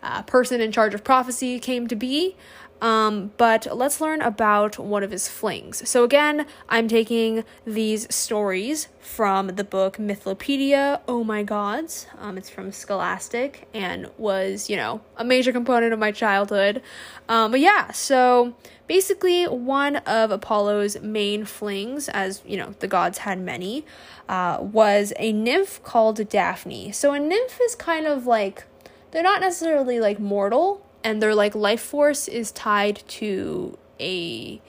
uh, 0.01 0.21
person 0.23 0.61
in 0.61 0.71
charge 0.71 0.93
of 0.93 1.03
prophecy 1.03 1.59
came 1.59 1.87
to 1.87 1.95
be. 1.95 2.35
Um, 2.81 3.31
but 3.37 3.67
let's 3.71 4.01
learn 4.01 4.21
about 4.21 4.77
one 4.77 5.01
of 5.01 5.11
his 5.11 5.27
flings. 5.29 5.87
So, 5.89 6.03
again, 6.03 6.45
I'm 6.67 6.87
taking 6.87 7.45
these 7.65 8.13
stories 8.13 8.89
from 8.99 9.47
the 9.47 9.63
book 9.63 9.97
Mythlopedia, 9.97 10.99
Oh 11.07 11.23
My 11.23 11.41
Gods. 11.43 12.07
Um, 12.19 12.37
it's 12.37 12.49
from 12.49 12.71
Scholastic 12.71 13.67
and 13.73 14.09
was, 14.17 14.69
you 14.69 14.75
know, 14.75 15.01
a 15.15 15.23
major 15.23 15.51
component 15.53 15.93
of 15.93 15.99
my 15.99 16.11
childhood. 16.11 16.81
Um, 17.29 17.51
but 17.51 17.61
yeah, 17.61 17.91
so 17.91 18.55
basically, 18.87 19.45
one 19.45 19.97
of 19.97 20.31
Apollo's 20.31 20.99
main 20.99 21.45
flings, 21.45 22.09
as, 22.09 22.41
you 22.45 22.57
know, 22.57 22.75
the 22.79 22.87
gods 22.87 23.19
had 23.19 23.39
many, 23.39 23.85
uh, 24.27 24.57
was 24.59 25.13
a 25.17 25.31
nymph 25.31 25.81
called 25.83 26.27
Daphne. 26.27 26.91
So, 26.91 27.13
a 27.13 27.19
nymph 27.19 27.59
is 27.61 27.73
kind 27.75 28.05
of 28.05 28.27
like, 28.27 28.65
they're 29.11 29.23
not 29.23 29.39
necessarily 29.39 30.01
like 30.01 30.19
mortal 30.19 30.84
and 31.05 31.21
their 31.21 31.35
like 31.35 31.53
life 31.53 31.81
force 31.81 32.27
is 32.27 32.51
tied 32.51 33.03
to 33.07 33.77
a 33.99 34.59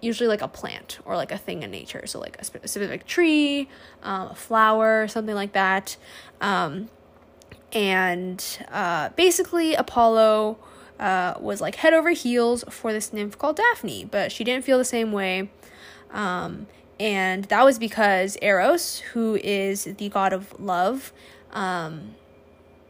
usually 0.00 0.28
like 0.28 0.40
a 0.40 0.48
plant 0.48 0.98
or 1.04 1.14
like 1.14 1.30
a 1.30 1.36
thing 1.36 1.62
in 1.62 1.70
nature. 1.70 2.06
So 2.06 2.18
like 2.18 2.36
a 2.40 2.44
specific 2.44 3.06
tree 3.06 3.68
um, 4.02 4.28
a 4.28 4.34
flower 4.34 5.06
something 5.06 5.34
like 5.34 5.52
that. 5.52 5.96
Um, 6.40 6.88
and 7.72 8.42
uh, 8.72 9.10
basically 9.10 9.74
apollo 9.74 10.56
uh, 10.98 11.34
was 11.38 11.60
like 11.60 11.74
head 11.76 11.92
over 11.92 12.10
heels 12.10 12.64
for 12.70 12.94
this 12.94 13.12
nymph 13.12 13.36
called 13.36 13.56
daphne 13.56 14.06
but 14.06 14.32
she 14.32 14.42
didn't 14.42 14.64
feel 14.64 14.78
the 14.78 14.84
same 14.84 15.12
way. 15.12 15.50
Um, 16.10 16.66
and 16.98 17.44
that 17.44 17.62
was 17.62 17.78
because 17.78 18.38
eros 18.40 19.00
who 19.12 19.36
is 19.44 19.84
the 19.84 20.08
god 20.08 20.32
of 20.32 20.58
love 20.58 21.12
um, 21.52 22.14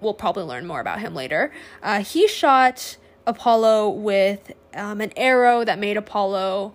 we'll 0.01 0.15
probably 0.15 0.45
learn 0.45 0.67
more 0.67 0.81
about 0.81 1.01
him 1.01 1.15
later. 1.15 1.53
Uh, 1.83 2.03
he 2.03 2.29
shot 2.29 2.97
Apollo 3.27 3.91
with 3.91 4.53
um, 4.75 5.01
an 5.01 5.13
arrow 5.17 5.65
that 5.65 5.79
made 5.79 5.97
Apollo 5.97 6.75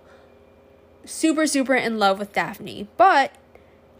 super, 1.04 1.46
super 1.46 1.74
in 1.74 1.98
love 1.98 2.18
with 2.18 2.32
Daphne. 2.32 2.88
But 2.96 3.32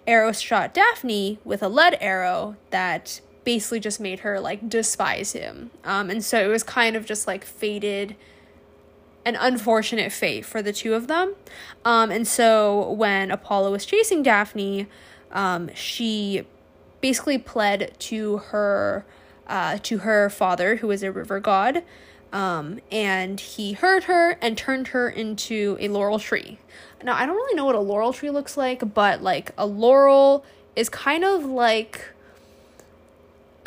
Eros 0.06 0.40
shot 0.40 0.74
Daphne 0.74 1.38
with 1.44 1.62
a 1.62 1.68
lead 1.68 1.96
arrow 2.00 2.56
that 2.70 3.20
basically 3.44 3.80
just 3.80 4.00
made 4.00 4.20
her 4.20 4.40
like 4.40 4.68
despise 4.68 5.32
him. 5.32 5.70
Um, 5.84 6.10
and 6.10 6.24
so 6.24 6.44
it 6.44 6.48
was 6.48 6.62
kind 6.62 6.96
of 6.96 7.06
just 7.06 7.26
like 7.26 7.44
fated, 7.44 8.16
an 9.24 9.37
unfortunate 9.37 10.12
fate 10.12 10.44
for 10.44 10.62
the 10.62 10.72
two 10.72 10.94
of 10.94 11.06
them. 11.06 11.34
Um, 11.84 12.10
and 12.10 12.26
so 12.26 12.90
when 12.92 13.30
Apollo 13.30 13.72
was 13.72 13.87
chasing 13.87 14.22
Daphne, 14.22 14.87
um, 15.32 15.70
she 15.74 16.46
basically 17.00 17.38
pled 17.38 17.92
to 17.98 18.38
her 18.38 19.04
uh, 19.46 19.78
to 19.83 19.98
her 19.98 20.30
father, 20.30 20.76
who 20.76 20.90
is 20.90 21.02
a 21.02 21.12
river 21.12 21.40
god, 21.40 21.83
um, 22.33 22.80
and 22.90 23.38
he 23.38 23.72
heard 23.72 24.04
her 24.04 24.33
and 24.42 24.59
turned 24.59 24.88
her 24.88 25.09
into 25.09 25.76
a 25.80 25.88
laurel 25.88 26.18
tree. 26.18 26.59
Now 27.02 27.14
I 27.14 27.26
don't 27.26 27.37
really 27.37 27.54
know 27.54 27.66
what 27.66 27.74
a 27.74 27.80
laurel 27.80 28.12
tree 28.12 28.30
looks 28.30 28.57
like, 28.57 28.94
but 28.94 29.22
like 29.22 29.52
a 29.59 29.66
laurel 29.66 30.44
is 30.74 30.88
kind 30.88 31.24
of 31.24 31.44
like 31.44 32.11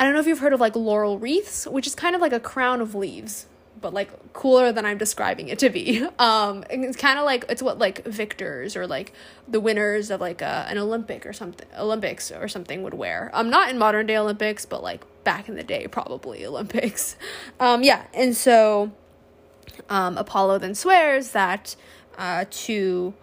I 0.00 0.04
don't 0.04 0.14
know 0.14 0.20
if 0.20 0.26
you've 0.26 0.40
heard 0.40 0.52
of 0.52 0.60
like 0.60 0.76
laurel 0.76 1.18
wreaths, 1.18 1.66
which 1.66 1.86
is 1.86 1.94
kind 1.94 2.14
of 2.14 2.20
like 2.20 2.32
a 2.32 2.40
crown 2.40 2.80
of 2.80 2.94
leaves 2.94 3.46
but 3.80 3.94
like 3.94 4.32
cooler 4.32 4.72
than 4.72 4.84
I'm 4.84 4.98
describing 4.98 5.48
it 5.48 5.58
to 5.60 5.70
be. 5.70 6.06
Um, 6.18 6.64
it's 6.68 6.96
kind 6.96 7.18
of 7.18 7.24
like 7.24 7.44
it's 7.48 7.62
what 7.62 7.78
like 7.78 8.04
victors 8.04 8.76
or 8.76 8.86
like 8.86 9.12
the 9.46 9.60
winners 9.60 10.10
of 10.10 10.20
like 10.20 10.42
a, 10.42 10.66
an 10.68 10.76
Olympic 10.76 11.24
or 11.24 11.32
something, 11.32 11.66
Olympics 11.78 12.32
or 12.32 12.48
something 12.48 12.82
would 12.82 12.94
wear. 12.94 13.30
Um, 13.32 13.50
not 13.50 13.70
in 13.70 13.78
modern 13.78 14.06
day 14.06 14.16
Olympics, 14.16 14.66
but 14.66 14.82
like 14.82 15.04
back 15.24 15.48
in 15.48 15.54
the 15.54 15.62
day, 15.62 15.86
probably 15.86 16.44
Olympics. 16.52 17.16
Um, 17.60 17.82
yeah, 17.82 18.06
and 18.12 18.36
so, 18.36 18.90
um, 19.88 20.18
Apollo 20.18 20.58
then 20.58 20.74
swears 20.74 21.30
that, 21.30 21.76
uh, 22.18 22.44
to 22.50 23.14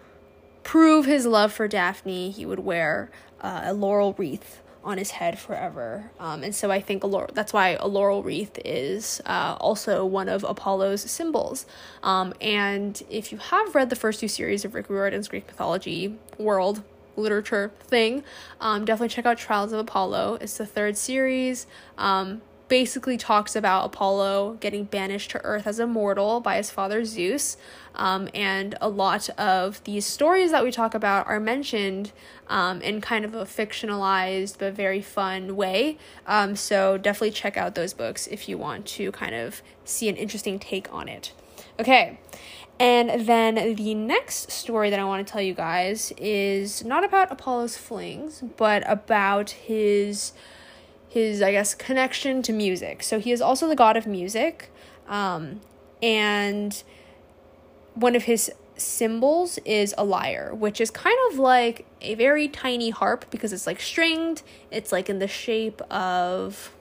prove 0.62 1.04
his 1.04 1.26
love 1.26 1.52
for 1.52 1.68
Daphne, 1.68 2.30
he 2.30 2.46
would 2.46 2.60
wear 2.60 3.10
uh, 3.40 3.62
a 3.64 3.74
laurel 3.74 4.14
wreath 4.14 4.62
on 4.86 4.98
his 4.98 5.10
head 5.10 5.36
forever. 5.38 6.10
Um, 6.20 6.44
and 6.44 6.54
so 6.54 6.70
I 6.70 6.80
think 6.80 7.02
a 7.02 7.08
laurel, 7.08 7.30
that's 7.34 7.52
why 7.52 7.70
a 7.80 7.88
laurel 7.88 8.22
wreath 8.22 8.56
is 8.64 9.20
uh, 9.26 9.56
also 9.60 10.06
one 10.06 10.28
of 10.28 10.44
Apollo's 10.44 11.02
symbols. 11.10 11.66
Um, 12.04 12.32
and 12.40 13.02
if 13.10 13.32
you 13.32 13.38
have 13.38 13.74
read 13.74 13.90
the 13.90 13.96
first 13.96 14.20
two 14.20 14.28
series 14.28 14.64
of 14.64 14.74
Rick 14.74 14.88
Riordan's 14.88 15.26
Greek 15.26 15.46
mythology 15.48 16.16
world 16.38 16.84
literature 17.16 17.72
thing, 17.80 18.22
um, 18.60 18.84
definitely 18.84 19.08
check 19.08 19.26
out 19.26 19.38
Trials 19.38 19.72
of 19.72 19.80
Apollo. 19.80 20.38
It's 20.40 20.56
the 20.56 20.66
third 20.66 20.96
series. 20.96 21.66
Basically 22.68 23.16
talks 23.16 23.54
about 23.54 23.86
Apollo 23.86 24.58
getting 24.60 24.84
banished 24.84 25.30
to 25.30 25.44
Earth 25.44 25.66
as 25.66 25.78
a 25.78 25.86
mortal 25.86 26.40
by 26.40 26.56
his 26.56 26.70
father 26.70 27.04
Zeus. 27.04 27.56
Um, 27.94 28.28
and 28.34 28.74
a 28.80 28.88
lot 28.88 29.28
of 29.38 29.82
these 29.84 30.04
stories 30.04 30.50
that 30.50 30.64
we 30.64 30.70
talk 30.72 30.94
about 30.94 31.26
are 31.28 31.38
mentioned 31.38 32.12
um, 32.48 32.82
in 32.82 33.00
kind 33.00 33.24
of 33.24 33.34
a 33.34 33.44
fictionalized 33.44 34.58
but 34.58 34.74
very 34.74 35.00
fun 35.00 35.54
way. 35.54 35.96
Um, 36.26 36.56
so 36.56 36.98
definitely 36.98 37.30
check 37.30 37.56
out 37.56 37.74
those 37.74 37.94
books 37.94 38.26
if 38.26 38.48
you 38.48 38.58
want 38.58 38.86
to 38.86 39.12
kind 39.12 39.34
of 39.34 39.62
see 39.84 40.08
an 40.08 40.16
interesting 40.16 40.58
take 40.58 40.92
on 40.92 41.08
it. 41.08 41.32
Okay. 41.78 42.18
And 42.78 43.26
then 43.26 43.74
the 43.74 43.94
next 43.94 44.50
story 44.50 44.90
that 44.90 44.98
I 44.98 45.04
want 45.04 45.26
to 45.26 45.32
tell 45.32 45.40
you 45.40 45.54
guys 45.54 46.12
is 46.18 46.84
not 46.84 47.04
about 47.04 47.32
Apollo's 47.32 47.76
flings, 47.76 48.42
but 48.56 48.82
about 48.86 49.50
his 49.50 50.32
his 51.08 51.42
I 51.42 51.52
guess 51.52 51.74
connection 51.74 52.42
to 52.42 52.52
music. 52.52 53.02
So 53.02 53.18
he 53.18 53.32
is 53.32 53.40
also 53.40 53.68
the 53.68 53.76
god 53.76 53.96
of 53.96 54.06
music, 54.06 54.70
um, 55.08 55.60
and 56.02 56.82
one 57.94 58.14
of 58.14 58.24
his 58.24 58.52
symbols 58.76 59.58
is 59.64 59.94
a 59.96 60.04
lyre, 60.04 60.54
which 60.54 60.80
is 60.80 60.90
kind 60.90 61.16
of 61.30 61.38
like 61.38 61.86
a 62.02 62.14
very 62.14 62.48
tiny 62.48 62.90
harp 62.90 63.24
because 63.30 63.52
it's 63.52 63.66
like 63.66 63.80
stringed. 63.80 64.42
It's 64.70 64.92
like 64.92 65.08
in 65.08 65.18
the 65.18 65.28
shape 65.28 65.80
of 65.90 66.72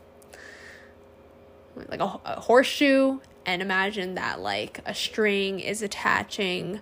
like 1.90 2.00
a, 2.00 2.20
a 2.26 2.40
horseshoe, 2.42 3.20
and 3.46 3.62
imagine 3.62 4.16
that 4.16 4.40
like 4.40 4.80
a 4.86 4.94
string 4.94 5.60
is 5.60 5.82
attaching 5.82 6.82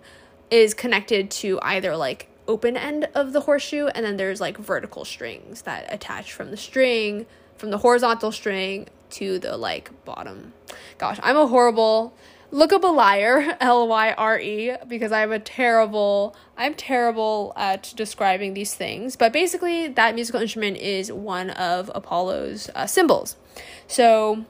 is 0.49 0.73
connected 0.73 1.31
to 1.31 1.59
either 1.61 1.95
like 1.95 2.27
open 2.47 2.75
end 2.75 3.09
of 3.15 3.33
the 3.33 3.41
horseshoe 3.41 3.87
and 3.87 4.05
then 4.05 4.17
there's 4.17 4.41
like 4.41 4.57
vertical 4.57 5.05
strings 5.05 5.63
that 5.63 5.91
attach 5.93 6.33
from 6.33 6.51
the 6.51 6.57
string 6.57 7.25
from 7.57 7.69
the 7.71 7.77
horizontal 7.77 8.31
string 8.31 8.87
to 9.09 9.39
the 9.39 9.55
like 9.57 9.91
bottom. 10.05 10.53
Gosh, 10.97 11.19
I'm 11.23 11.37
a 11.37 11.47
horrible 11.47 12.13
look 12.51 12.71
up 12.71 12.83
a 12.83 12.87
lyre 12.87 13.57
L 13.61 13.87
Y 13.87 14.13
R 14.13 14.39
E 14.39 14.75
because 14.87 15.11
I'm 15.11 15.31
a 15.31 15.39
terrible 15.39 16.35
I'm 16.57 16.75
terrible 16.75 17.53
at 17.55 17.93
describing 17.95 18.53
these 18.53 18.73
things. 18.73 19.15
But 19.15 19.33
basically, 19.33 19.87
that 19.87 20.15
musical 20.15 20.41
instrument 20.41 20.77
is 20.77 21.11
one 21.11 21.49
of 21.51 21.91
Apollo's 21.93 22.69
uh, 22.75 22.85
symbols. 22.85 23.35
So 23.87 24.45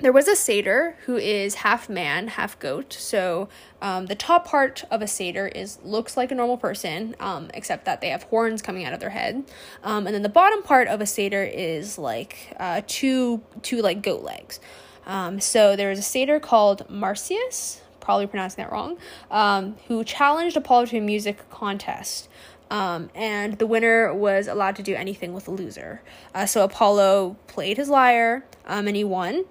there 0.00 0.12
was 0.12 0.28
a 0.28 0.36
satyr 0.36 0.96
who 1.06 1.16
is 1.16 1.56
half 1.56 1.88
man, 1.88 2.28
half 2.28 2.58
goat. 2.58 2.92
So 2.92 3.48
um, 3.84 4.06
the 4.06 4.14
top 4.14 4.46
part 4.46 4.82
of 4.90 5.02
a 5.02 5.06
satyr 5.06 5.46
is 5.46 5.78
looks 5.84 6.16
like 6.16 6.32
a 6.32 6.34
normal 6.34 6.56
person, 6.56 7.14
um, 7.20 7.50
except 7.52 7.84
that 7.84 8.00
they 8.00 8.08
have 8.08 8.22
horns 8.22 8.62
coming 8.62 8.86
out 8.86 8.94
of 8.94 9.00
their 9.00 9.10
head. 9.10 9.44
Um, 9.82 10.06
and 10.06 10.14
then 10.14 10.22
the 10.22 10.30
bottom 10.30 10.62
part 10.62 10.88
of 10.88 11.02
a 11.02 11.06
satyr 11.06 11.42
is 11.42 11.98
like 11.98 12.56
uh, 12.58 12.80
two 12.86 13.42
two 13.60 13.82
like 13.82 14.00
goat 14.00 14.22
legs. 14.22 14.58
Um, 15.04 15.38
so 15.38 15.76
there 15.76 15.90
was 15.90 15.98
a 15.98 16.02
satyr 16.02 16.40
called 16.40 16.88
Marsyas, 16.88 17.82
probably 18.00 18.26
pronouncing 18.26 18.64
that 18.64 18.72
wrong, 18.72 18.96
um, 19.30 19.76
who 19.86 20.02
challenged 20.02 20.56
Apollo 20.56 20.86
to 20.86 20.96
a 20.96 21.00
music 21.02 21.50
contest. 21.50 22.30
Um, 22.70 23.10
and 23.14 23.58
the 23.58 23.66
winner 23.66 24.14
was 24.14 24.48
allowed 24.48 24.76
to 24.76 24.82
do 24.82 24.94
anything 24.94 25.34
with 25.34 25.44
the 25.44 25.50
loser. 25.50 26.00
Uh, 26.34 26.46
so 26.46 26.64
Apollo 26.64 27.36
played 27.48 27.76
his 27.76 27.90
lyre 27.90 28.46
um, 28.64 28.86
and 28.88 28.96
he 28.96 29.04
won. 29.04 29.44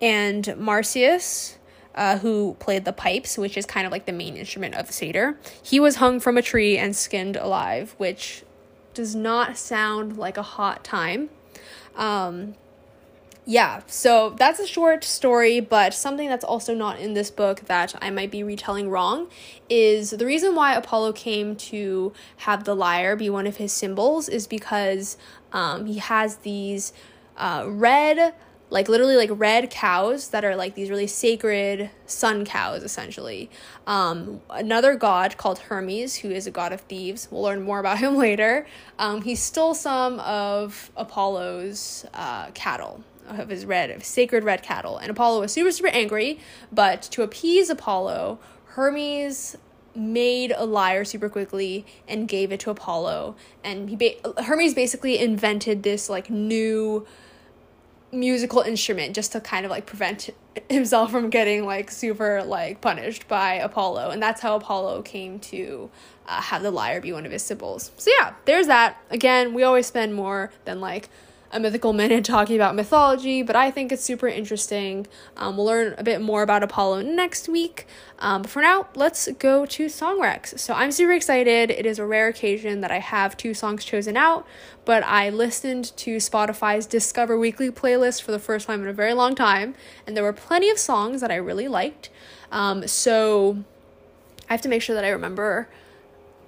And 0.00 0.42
Marsyas, 0.56 1.58
uh, 1.94 2.18
who 2.18 2.56
played 2.58 2.84
the 2.84 2.92
pipes, 2.92 3.38
which 3.38 3.56
is 3.56 3.66
kind 3.66 3.86
of 3.86 3.92
like 3.92 4.06
the 4.06 4.12
main 4.12 4.36
instrument 4.36 4.74
of 4.74 4.86
the 4.86 4.92
satyr, 4.92 5.38
he 5.62 5.78
was 5.78 5.96
hung 5.96 6.20
from 6.20 6.36
a 6.36 6.42
tree 6.42 6.76
and 6.76 6.94
skinned 6.96 7.36
alive, 7.36 7.94
which 7.98 8.44
does 8.94 9.14
not 9.14 9.56
sound 9.56 10.16
like 10.16 10.36
a 10.36 10.42
hot 10.42 10.84
time. 10.84 11.30
Um, 11.96 12.54
yeah, 13.46 13.82
so 13.86 14.30
that's 14.30 14.58
a 14.58 14.66
short 14.66 15.04
story, 15.04 15.60
but 15.60 15.92
something 15.92 16.28
that's 16.28 16.44
also 16.44 16.74
not 16.74 16.98
in 16.98 17.12
this 17.12 17.30
book 17.30 17.60
that 17.66 17.94
I 18.00 18.08
might 18.10 18.30
be 18.30 18.42
retelling 18.42 18.88
wrong 18.88 19.28
is 19.68 20.10
the 20.10 20.24
reason 20.24 20.54
why 20.54 20.74
Apollo 20.74 21.12
came 21.12 21.54
to 21.56 22.14
have 22.38 22.64
the 22.64 22.74
lyre 22.74 23.16
be 23.16 23.28
one 23.28 23.46
of 23.46 23.58
his 23.58 23.70
symbols 23.70 24.30
is 24.30 24.46
because 24.46 25.18
um, 25.52 25.84
he 25.84 25.98
has 25.98 26.36
these 26.36 26.94
uh, 27.36 27.64
red, 27.68 28.34
like 28.74 28.88
literally 28.88 29.14
like 29.16 29.30
red 29.32 29.70
cows 29.70 30.30
that 30.30 30.44
are 30.44 30.56
like 30.56 30.74
these 30.74 30.90
really 30.90 31.06
sacred 31.06 31.90
sun 32.06 32.44
cows, 32.44 32.82
essentially. 32.82 33.48
Um, 33.86 34.40
another 34.50 34.96
god 34.96 35.36
called 35.36 35.60
Hermes, 35.60 36.16
who 36.16 36.30
is 36.30 36.48
a 36.48 36.50
god 36.50 36.72
of 36.72 36.80
thieves, 36.80 37.28
we'll 37.30 37.42
learn 37.42 37.62
more 37.62 37.78
about 37.78 37.98
him 38.04 38.16
later. 38.16 38.66
Um, 38.98 39.22
he 39.22 39.36
stole 39.36 39.74
some 39.74 40.18
of 40.18 40.90
Apollo's 40.96 42.04
uh, 42.14 42.50
cattle 42.50 43.04
of 43.28 43.48
his 43.48 43.64
red, 43.64 43.92
of 43.92 44.04
sacred 44.04 44.42
red 44.42 44.64
cattle. 44.64 44.98
And 44.98 45.08
Apollo 45.08 45.42
was 45.42 45.52
super, 45.52 45.70
super 45.70 45.88
angry, 45.88 46.40
but 46.72 47.00
to 47.12 47.22
appease 47.22 47.70
Apollo, 47.70 48.40
Hermes 48.64 49.56
made 49.94 50.52
a 50.56 50.64
lyre 50.64 51.04
super 51.04 51.28
quickly 51.28 51.86
and 52.08 52.26
gave 52.26 52.50
it 52.50 52.58
to 52.58 52.70
Apollo. 52.70 53.36
And 53.62 53.88
he 53.88 53.94
ba- 53.94 54.42
Hermes 54.42 54.74
basically 54.74 55.16
invented 55.16 55.84
this 55.84 56.10
like 56.10 56.28
new 56.28 57.06
musical 58.14 58.60
instrument 58.60 59.14
just 59.14 59.32
to 59.32 59.40
kind 59.40 59.64
of 59.64 59.70
like 59.70 59.86
prevent 59.86 60.30
himself 60.70 61.10
from 61.10 61.30
getting 61.30 61.66
like 61.66 61.90
super 61.90 62.42
like 62.42 62.80
punished 62.80 63.28
by 63.28 63.54
Apollo. 63.54 64.10
And 64.10 64.22
that's 64.22 64.40
how 64.40 64.56
Apollo 64.56 65.02
came 65.02 65.38
to 65.40 65.90
uh, 66.26 66.40
have 66.40 66.62
the 66.62 66.70
lyre 66.70 67.00
be 67.00 67.12
one 67.12 67.26
of 67.26 67.32
his 67.32 67.42
symbols. 67.42 67.90
So 67.96 68.10
yeah, 68.18 68.34
there's 68.44 68.66
that. 68.66 68.96
Again, 69.10 69.54
we 69.54 69.62
always 69.62 69.86
spend 69.86 70.14
more 70.14 70.52
than 70.64 70.80
like 70.80 71.08
a 71.54 71.60
mythical 71.60 71.92
minute 71.92 72.24
talking 72.24 72.56
about 72.56 72.74
mythology, 72.74 73.42
but 73.42 73.56
I 73.56 73.70
think 73.70 73.92
it's 73.92 74.02
super 74.02 74.26
interesting. 74.26 75.06
Um, 75.36 75.56
we'll 75.56 75.66
learn 75.66 75.94
a 75.96 76.02
bit 76.02 76.20
more 76.20 76.42
about 76.42 76.62
Apollo 76.62 77.02
next 77.02 77.48
week. 77.48 77.86
Um, 78.18 78.42
but 78.42 78.50
for 78.50 78.60
now, 78.60 78.88
let's 78.94 79.28
go 79.38 79.64
to 79.64 79.88
song 79.88 80.20
recs. 80.20 80.58
So 80.58 80.74
I'm 80.74 80.90
super 80.90 81.12
excited. 81.12 81.70
It 81.70 81.86
is 81.86 81.98
a 81.98 82.04
rare 82.04 82.28
occasion 82.28 82.80
that 82.80 82.90
I 82.90 82.98
have 82.98 83.36
two 83.36 83.54
songs 83.54 83.84
chosen 83.84 84.16
out, 84.16 84.46
but 84.84 85.04
I 85.04 85.30
listened 85.30 85.96
to 85.98 86.16
Spotify's 86.16 86.86
Discover 86.86 87.38
Weekly 87.38 87.70
playlist 87.70 88.22
for 88.22 88.32
the 88.32 88.38
first 88.38 88.66
time 88.66 88.82
in 88.82 88.88
a 88.88 88.92
very 88.92 89.14
long 89.14 89.34
time, 89.34 89.74
and 90.06 90.16
there 90.16 90.24
were 90.24 90.32
plenty 90.32 90.70
of 90.70 90.78
songs 90.78 91.20
that 91.20 91.30
I 91.30 91.36
really 91.36 91.68
liked. 91.68 92.10
Um, 92.50 92.86
so 92.88 93.64
I 94.48 94.52
have 94.52 94.62
to 94.62 94.68
make 94.68 94.82
sure 94.82 94.94
that 94.94 95.04
I 95.04 95.10
remember 95.10 95.68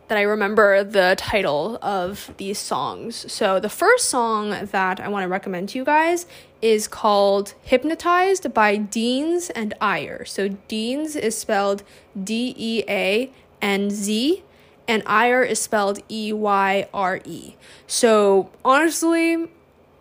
that 0.09 0.17
I 0.17 0.23
remember 0.23 0.85
the 0.85 1.15
title 1.19 1.79
of 1.83 2.33
these 2.37 2.59
songs. 2.59 3.31
So 3.33 3.59
the 3.59 3.69
first 3.69 4.09
song 4.09 4.51
that 4.51 5.01
I 5.01 5.09
want 5.09 5.25
to 5.25 5.29
recommend 5.29 5.71
to 5.71 5.79
you 5.79 5.85
guys 5.85 6.27
is 6.63 6.87
called 6.87 7.55
Hypnotized 7.63 8.55
by 8.55 8.79
Deanz 8.79 9.51
and 9.55 9.75
Eyre. 9.81 10.25
So 10.25 10.51
Deanz 10.69 11.17
is 11.17 11.37
spelled 11.37 11.83
D 12.23 12.55
E 12.57 12.85
A 12.89 13.33
N 13.61 13.91
Z 13.91 14.43
and 14.89 15.03
Eyre 15.07 15.43
is 15.43 15.61
spelled 15.61 15.99
E 16.09 16.33
Y 16.33 16.89
R 16.95 17.21
E. 17.25 17.57
So 17.87 18.51
honestly, 18.65 19.49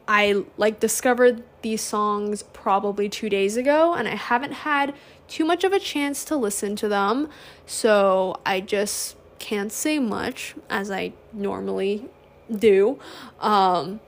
I 0.08 0.44
like 0.58 0.80
discovered 0.80 1.44
these 1.64 1.82
songs 1.82 2.44
probably 2.54 3.10
2 3.10 3.28
days 3.28 3.58
ago 3.58 3.96
and 3.96 4.08
I 4.08 4.16
haven't 4.16 4.52
had 4.52 4.94
too 5.28 5.46
much 5.46 5.64
of 5.64 5.74
a 5.74 5.80
chance 5.80 6.24
to 6.26 6.36
listen 6.36 6.76
to 6.76 6.88
them. 6.88 7.28
So 7.66 8.40
I 8.46 8.62
just 8.62 9.16
can't 9.40 9.72
say 9.72 10.00
much 10.00 10.56
as 10.70 10.90
I 10.92 11.14
normally 11.34 12.06
do. 12.54 13.00
Um, 13.40 14.00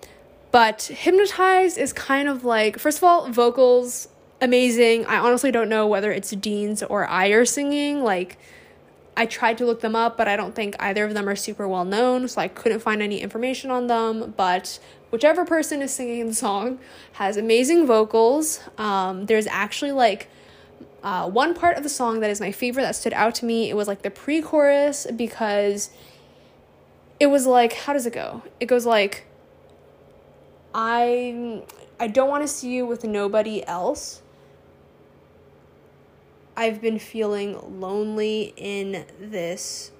but 0.51 0.83
Hypnotized 0.83 1.77
is 1.77 1.93
kind 1.93 2.27
of 2.27 2.43
like, 2.43 2.79
first 2.79 2.97
of 2.97 3.03
all, 3.03 3.29
vocals 3.29 4.07
amazing. 4.41 5.05
I 5.05 5.17
honestly 5.17 5.51
don't 5.51 5.69
know 5.69 5.87
whether 5.87 6.11
it's 6.11 6.33
Deanz 6.33 6.83
or 6.87 7.07
I 7.07 7.27
are 7.27 7.45
singing. 7.45 8.03
Like, 8.03 8.37
I 9.15 9.25
tried 9.25 9.57
to 9.57 9.65
look 9.65 9.81
them 9.81 9.95
up, 9.95 10.15
but 10.15 10.27
I 10.27 10.35
don't 10.35 10.55
think 10.55 10.75
either 10.79 11.03
of 11.03 11.15
them 11.15 11.27
are 11.27 11.35
super 11.35 11.67
well 11.67 11.85
known, 11.85 12.27
so 12.27 12.39
I 12.39 12.47
couldn't 12.47 12.79
find 12.79 13.01
any 13.01 13.19
information 13.19 13.71
on 13.71 13.87
them. 13.87 14.35
But 14.37 14.79
whichever 15.09 15.43
person 15.43 15.81
is 15.81 15.91
singing 15.91 16.27
the 16.27 16.35
song 16.35 16.79
has 17.13 17.35
amazing 17.35 17.87
vocals. 17.87 18.59
Um, 18.77 19.25
there's 19.25 19.47
actually 19.47 19.91
like 19.91 20.29
uh, 21.07 21.25
one 21.25 21.53
part 21.53 21.77
of 21.77 21.83
the 21.83 21.89
song 21.89 22.19
that 22.19 22.29
is 22.29 22.41
my 22.41 22.51
favorite 22.51 22.83
that 22.83 22.93
stood 22.93 23.13
out 23.13 23.33
to 23.33 23.45
me, 23.45 23.69
it 23.69 23.77
was 23.77 23.87
like 23.87 24.01
the 24.01 24.11
pre 24.11 24.41
chorus 24.41 25.07
because 25.15 25.89
it 27.17 27.27
was 27.27 27.47
like, 27.47 27.71
how 27.71 27.93
does 27.93 28.05
it 28.05 28.11
go? 28.11 28.43
It 28.59 28.65
goes 28.65 28.85
like, 28.85 29.25
I, 30.75 31.63
I 31.97 32.07
don't 32.07 32.27
want 32.27 32.43
to 32.43 32.47
see 32.49 32.75
you 32.75 32.85
with 32.85 33.05
nobody 33.05 33.65
else. 33.65 34.21
I've 36.57 36.81
been 36.81 36.99
feeling 36.99 37.79
lonely 37.79 38.53
in 38.57 39.05
this 39.17 39.91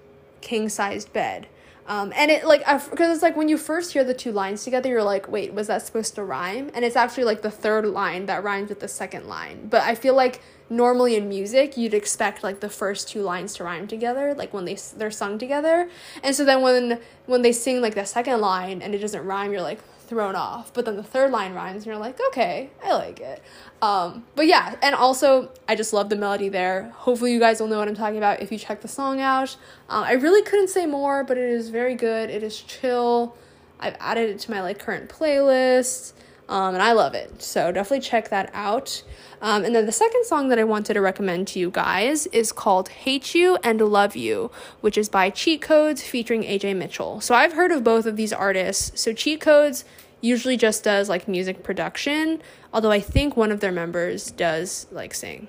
king 0.42 0.68
sized 0.68 1.14
bed. 1.14 1.48
Um, 1.88 2.12
and 2.18 2.30
it 2.30 2.46
like 2.46 2.66
because 2.66 3.14
it's 3.14 3.24
like 3.24 3.38
when 3.38 3.48
you 3.48 3.58
first 3.58 3.94
hear 3.94 4.04
the 4.04 4.14
two 4.14 4.34
lines 4.34 4.66
together, 4.66 4.90
you're 4.90 5.04
like, 5.04 5.30
wait, 5.32 5.54
was 5.54 5.68
that 5.68 5.86
supposed 5.86 6.16
to 6.16 6.24
rhyme? 6.26 6.70
And 6.74 6.84
it's 6.84 6.98
actually 6.98 7.24
like 7.24 7.44
the 7.44 7.52
third 7.52 7.86
line 7.86 8.26
that 8.26 8.44
rhymes 8.44 8.68
with 8.68 8.82
the 8.82 8.90
second 8.90 9.30
line. 9.30 9.70
But 9.70 9.84
I 9.84 9.96
feel 9.96 10.14
like 10.14 10.42
normally 10.70 11.16
in 11.16 11.30
music 11.30 11.78
you'd 11.78 11.94
expect 11.94 12.44
like 12.44 12.60
the 12.60 12.70
first 12.70 13.08
two 13.08 13.22
lines 13.22 13.54
to 13.56 13.64
rhyme 13.64 13.88
together 13.88 14.34
like 14.34 14.54
when 14.54 14.66
they 14.66 14.78
they're 14.98 15.12
sung 15.12 15.38
together. 15.38 15.90
And 16.24 16.36
so 16.36 16.44
then 16.44 16.62
when 16.62 17.00
when 17.26 17.42
they 17.42 17.52
sing 17.52 17.82
like 17.82 17.96
the 17.96 18.06
second 18.06 18.42
line 18.42 18.82
and 18.82 18.94
it 18.94 19.00
doesn't 19.00 19.26
rhyme 19.26 19.52
you're 19.52 19.62
like 19.62 19.82
thrown 20.08 20.36
off. 20.36 20.74
But 20.74 20.86
then 20.86 20.96
the 20.96 21.04
third 21.04 21.32
line 21.32 21.54
rhymes 21.54 21.78
and 21.78 21.86
you're 21.86 21.98
like 21.98 22.20
okay 22.30 22.70
i 22.84 22.94
like 22.94 23.20
it. 23.20 23.42
Um 23.82 24.26
but 24.36 24.48
yeah 24.48 24.76
and 24.82 24.96
also 24.96 25.52
i 25.68 25.76
just 25.76 25.94
love 25.94 26.10
the 26.10 26.16
melody 26.16 26.50
there. 26.50 26.92
Hopefully 26.96 27.32
you 27.32 27.40
guys 27.40 27.60
will 27.60 27.68
know 27.68 27.80
what 27.80 27.88
i'm 27.88 27.96
talking 27.96 28.18
about 28.18 28.42
if 28.42 28.52
you 28.52 28.58
check 28.58 28.82
the 28.82 28.88
song 28.88 29.22
out. 29.22 29.56
Um, 29.90 30.04
i 30.04 30.14
really 30.14 30.44
couldn't 30.44 30.70
say 30.70 30.86
more 30.86 31.24
but 31.24 31.38
it 31.38 31.50
is 31.50 31.70
very 31.70 31.96
good. 31.96 32.30
It 32.30 32.44
is 32.44 32.60
chill. 32.62 33.36
I've 33.80 33.96
added 34.00 34.30
it 34.30 34.40
to 34.40 34.52
my 34.52 34.62
like 34.62 34.80
current 34.80 35.10
playlist 35.10 36.14
um, 36.50 36.74
and 36.74 36.82
I 36.82 36.94
love 36.94 37.14
it. 37.14 37.42
So 37.42 37.72
definitely 37.72 38.02
check 38.02 38.30
that 38.30 38.50
out. 38.54 39.04
Um, 39.42 39.66
and 39.66 39.76
then 39.76 39.86
the 39.86 39.92
second 39.92 40.26
song 40.26 40.48
that 40.50 40.58
I 40.58 40.64
wanted 40.64 40.94
to 40.94 41.02
recommend 41.02 41.48
to 41.50 41.60
you 41.60 41.70
guys 41.70 42.26
is 42.28 42.52
called 42.52 42.90
Hate 42.90 43.36
You 43.36 43.58
and 43.64 43.80
Love 43.82 44.16
You, 44.16 44.50
which 44.82 44.98
is 44.98 45.10
by 45.10 45.30
Cheat 45.30 45.62
Codes 45.62 46.02
featuring 46.02 46.44
AJ 46.44 46.76
Mitchell. 46.76 47.22
So 47.22 47.36
I've 47.36 47.54
heard 47.54 47.72
of 47.72 47.84
both 47.84 48.06
of 48.06 48.16
these 48.16 48.34
artists. 48.34 49.00
So 49.00 49.14
Cheat 49.14 49.42
Codes 49.42 49.84
usually 50.22 50.58
just 50.58 50.84
does 50.84 51.10
like 51.10 51.28
music 51.28 51.64
production, 51.64 52.42
although 52.74 52.92
I 52.92 53.00
think 53.00 53.38
one 53.38 53.52
of 53.52 53.60
their 53.60 53.72
members 53.72 54.32
does 54.32 54.88
like 54.92 55.14
sing. 55.14 55.48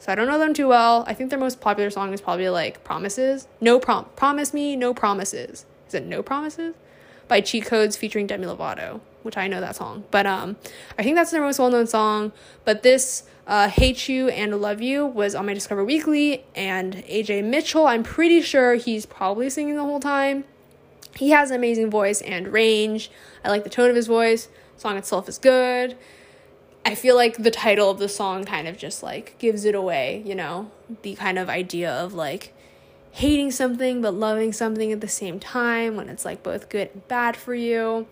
So 0.00 0.12
I 0.12 0.16
don't 0.16 0.26
know 0.26 0.38
them 0.38 0.52
too 0.52 0.68
well. 0.68 1.04
I 1.06 1.14
think 1.14 1.30
their 1.30 1.38
most 1.38 1.62
popular 1.62 1.88
song 1.88 2.12
is 2.12 2.20
probably 2.20 2.50
like 2.50 2.84
Promises. 2.84 3.48
No 3.60 3.78
prom 3.78 4.06
promise 4.16 4.52
me, 4.52 4.76
no 4.76 4.92
promises. 4.92 5.64
Is 5.88 5.94
it 5.94 6.04
no 6.04 6.22
promises? 6.22 6.74
By 7.26 7.40
Cheat 7.40 7.64
Codes 7.64 7.96
featuring 7.96 8.26
Demi 8.26 8.46
Lovato 8.46 9.00
which 9.24 9.36
I 9.36 9.48
know 9.48 9.60
that 9.60 9.74
song. 9.74 10.04
But 10.10 10.26
um, 10.26 10.56
I 10.98 11.02
think 11.02 11.16
that's 11.16 11.30
their 11.30 11.40
most 11.40 11.58
well 11.58 11.70
known 11.70 11.86
song. 11.86 12.32
But 12.64 12.82
this 12.82 13.24
uh, 13.46 13.68
Hate 13.68 14.08
You 14.08 14.28
and 14.28 14.60
Love 14.60 14.80
You 14.80 15.04
was 15.04 15.34
on 15.34 15.46
my 15.46 15.54
Discover 15.54 15.84
Weekly, 15.84 16.44
and 16.54 16.94
AJ 16.94 17.44
Mitchell, 17.44 17.86
I'm 17.86 18.02
pretty 18.02 18.40
sure 18.40 18.74
he's 18.74 19.06
probably 19.06 19.50
singing 19.50 19.76
the 19.76 19.82
whole 19.82 20.00
time. 20.00 20.44
He 21.16 21.30
has 21.30 21.50
an 21.50 21.56
amazing 21.56 21.90
voice 21.90 22.20
and 22.20 22.48
range. 22.48 23.10
I 23.44 23.48
like 23.48 23.64
the 23.64 23.70
tone 23.70 23.90
of 23.90 23.96
his 23.96 24.06
voice. 24.06 24.48
The 24.74 24.80
song 24.80 24.96
itself 24.96 25.28
is 25.28 25.38
good. 25.38 25.96
I 26.86 26.94
feel 26.94 27.16
like 27.16 27.38
the 27.38 27.50
title 27.50 27.90
of 27.90 27.98
the 27.98 28.08
song 28.08 28.44
kind 28.44 28.68
of 28.68 28.76
just 28.76 29.02
like 29.02 29.38
gives 29.38 29.64
it 29.64 29.74
away, 29.74 30.22
you 30.26 30.34
know, 30.34 30.70
the 31.02 31.14
kind 31.14 31.38
of 31.38 31.48
idea 31.48 31.90
of 31.90 32.12
like 32.12 32.52
hating 33.12 33.50
something 33.52 34.02
but 34.02 34.12
loving 34.12 34.52
something 34.52 34.92
at 34.92 35.00
the 35.00 35.08
same 35.08 35.38
time 35.38 35.96
when 35.96 36.08
it's 36.08 36.24
like 36.24 36.42
both 36.42 36.68
good 36.68 36.90
and 36.92 37.06
bad 37.06 37.36
for 37.36 37.54
you 37.54 38.06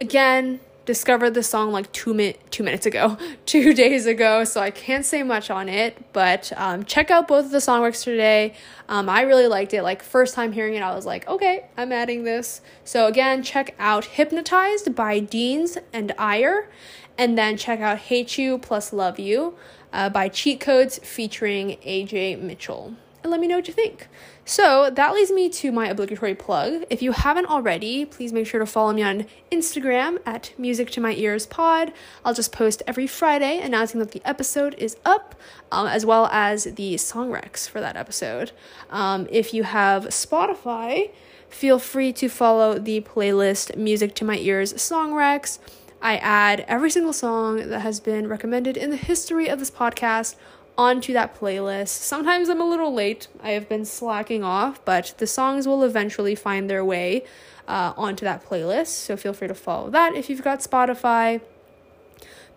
again 0.00 0.60
discovered 0.86 1.34
the 1.34 1.42
song 1.42 1.70
like 1.70 1.92
two 1.92 2.12
minute 2.14 2.40
two 2.50 2.64
minutes 2.64 2.86
ago 2.86 3.16
two 3.46 3.74
days 3.74 4.06
ago 4.06 4.42
so 4.44 4.60
i 4.60 4.70
can't 4.70 5.04
say 5.04 5.22
much 5.22 5.50
on 5.50 5.68
it 5.68 5.96
but 6.12 6.52
um, 6.56 6.82
check 6.84 7.10
out 7.10 7.28
both 7.28 7.44
of 7.44 7.50
the 7.52 7.58
songworks 7.58 8.02
today. 8.02 8.54
Um, 8.88 9.08
i 9.08 9.20
really 9.20 9.46
liked 9.46 9.72
it. 9.72 9.82
Like 9.82 10.02
first 10.02 10.34
time 10.34 10.52
hearing 10.52 10.74
it 10.74 10.82
i 10.82 10.94
was 10.94 11.06
like 11.06 11.28
okay 11.28 11.66
i'm 11.76 11.92
adding 11.92 12.24
this. 12.24 12.60
So 12.84 13.06
again 13.06 13.42
check 13.42 13.74
out 13.78 14.04
hypnotized 14.06 14.94
by 14.94 15.20
deanz 15.20 15.78
and 15.92 16.12
eyre 16.18 16.68
and 17.16 17.36
then 17.36 17.56
check 17.56 17.80
out 17.80 17.98
hate 17.98 18.38
you 18.38 18.58
plus 18.58 18.92
love 18.92 19.18
you 19.18 19.54
uh, 19.92 20.08
by 20.08 20.28
cheat 20.28 20.60
codes 20.60 20.98
featuring 21.04 21.76
aj 21.86 22.40
mitchell. 22.40 22.94
And 23.22 23.30
let 23.30 23.38
me 23.38 23.46
know 23.46 23.56
what 23.56 23.68
you 23.68 23.74
think 23.74 24.08
So 24.50 24.90
that 24.90 25.14
leads 25.14 25.30
me 25.30 25.48
to 25.48 25.70
my 25.70 25.86
obligatory 25.86 26.34
plug. 26.34 26.82
If 26.90 27.02
you 27.02 27.12
haven't 27.12 27.46
already, 27.46 28.04
please 28.04 28.32
make 28.32 28.48
sure 28.48 28.58
to 28.58 28.66
follow 28.66 28.92
me 28.92 29.00
on 29.00 29.26
Instagram 29.52 30.18
at 30.26 30.52
Music 30.58 30.90
to 30.90 31.00
My 31.00 31.14
Ears 31.14 31.46
Pod. 31.46 31.92
I'll 32.24 32.34
just 32.34 32.50
post 32.50 32.82
every 32.84 33.06
Friday 33.06 33.60
announcing 33.60 34.00
that 34.00 34.10
the 34.10 34.20
episode 34.24 34.74
is 34.76 34.96
up, 35.04 35.36
um, 35.70 35.86
as 35.86 36.04
well 36.04 36.26
as 36.32 36.64
the 36.64 36.96
song 36.96 37.30
recs 37.30 37.68
for 37.68 37.80
that 37.80 37.94
episode. 37.94 38.50
Um, 38.90 39.28
if 39.30 39.54
you 39.54 39.62
have 39.62 40.06
Spotify, 40.06 41.12
feel 41.48 41.78
free 41.78 42.12
to 42.14 42.28
follow 42.28 42.76
the 42.76 43.02
playlist 43.02 43.76
Music 43.76 44.16
to 44.16 44.24
My 44.24 44.36
Ears 44.36 44.82
Song 44.82 45.12
Recs. 45.12 45.60
I 46.02 46.16
add 46.16 46.64
every 46.66 46.90
single 46.90 47.12
song 47.12 47.68
that 47.68 47.80
has 47.82 48.00
been 48.00 48.26
recommended 48.26 48.76
in 48.76 48.90
the 48.90 48.96
history 48.96 49.48
of 49.48 49.60
this 49.60 49.70
podcast 49.70 50.34
onto 50.80 51.12
that 51.12 51.38
playlist. 51.38 51.88
Sometimes 51.88 52.48
I'm 52.48 52.58
a 52.58 52.64
little 52.64 52.94
late. 52.94 53.28
I 53.42 53.50
have 53.50 53.68
been 53.68 53.84
slacking 53.84 54.42
off, 54.42 54.82
but 54.86 55.12
the 55.18 55.26
songs 55.26 55.68
will 55.68 55.84
eventually 55.84 56.34
find 56.34 56.70
their 56.70 56.82
way 56.82 57.22
uh, 57.68 57.92
onto 57.98 58.24
that 58.24 58.42
playlist. 58.48 58.86
So 58.86 59.14
feel 59.14 59.34
free 59.34 59.48
to 59.48 59.54
follow 59.54 59.90
that 59.90 60.14
if 60.14 60.30
you've 60.30 60.42
got 60.42 60.60
Spotify. 60.60 61.42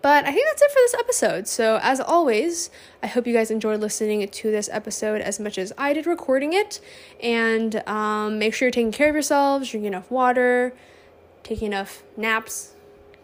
But 0.01 0.25
I 0.25 0.31
think 0.31 0.45
that's 0.47 0.61
it 0.61 0.71
for 0.71 0.75
this 0.75 0.93
episode. 0.93 1.47
So, 1.47 1.79
as 1.81 1.99
always, 1.99 2.69
I 3.01 3.07
hope 3.07 3.27
you 3.27 3.33
guys 3.33 3.51
enjoyed 3.51 3.79
listening 3.81 4.25
to 4.27 4.51
this 4.51 4.69
episode 4.71 5.21
as 5.21 5.39
much 5.39 5.57
as 5.57 5.71
I 5.77 5.93
did 5.93 6.07
recording 6.07 6.53
it. 6.53 6.79
And 7.21 7.87
um, 7.87 8.39
make 8.39 8.53
sure 8.53 8.67
you're 8.67 8.71
taking 8.71 8.91
care 8.91 9.09
of 9.09 9.15
yourselves, 9.15 9.69
drinking 9.69 9.87
enough 9.87 10.11
water, 10.11 10.73
taking 11.43 11.67
enough 11.67 12.03
naps, 12.17 12.72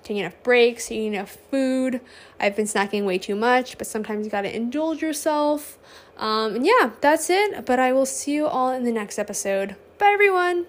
taking 0.09 0.21
enough 0.21 0.41
breaks, 0.41 0.91
eating 0.91 1.13
enough 1.13 1.37
food. 1.51 2.01
I've 2.39 2.55
been 2.55 2.65
snacking 2.65 3.05
way 3.05 3.19
too 3.19 3.35
much, 3.35 3.77
but 3.77 3.85
sometimes 3.85 4.25
you 4.25 4.31
gotta 4.31 4.53
indulge 4.53 5.03
yourself. 5.03 5.77
Um, 6.17 6.55
and 6.55 6.65
yeah, 6.65 6.91
that's 6.99 7.29
it. 7.29 7.63
But 7.63 7.79
I 7.79 7.93
will 7.93 8.07
see 8.07 8.33
you 8.33 8.47
all 8.47 8.71
in 8.71 8.83
the 8.83 8.91
next 8.91 9.19
episode. 9.19 9.75
Bye, 9.99 10.11
everyone. 10.13 10.65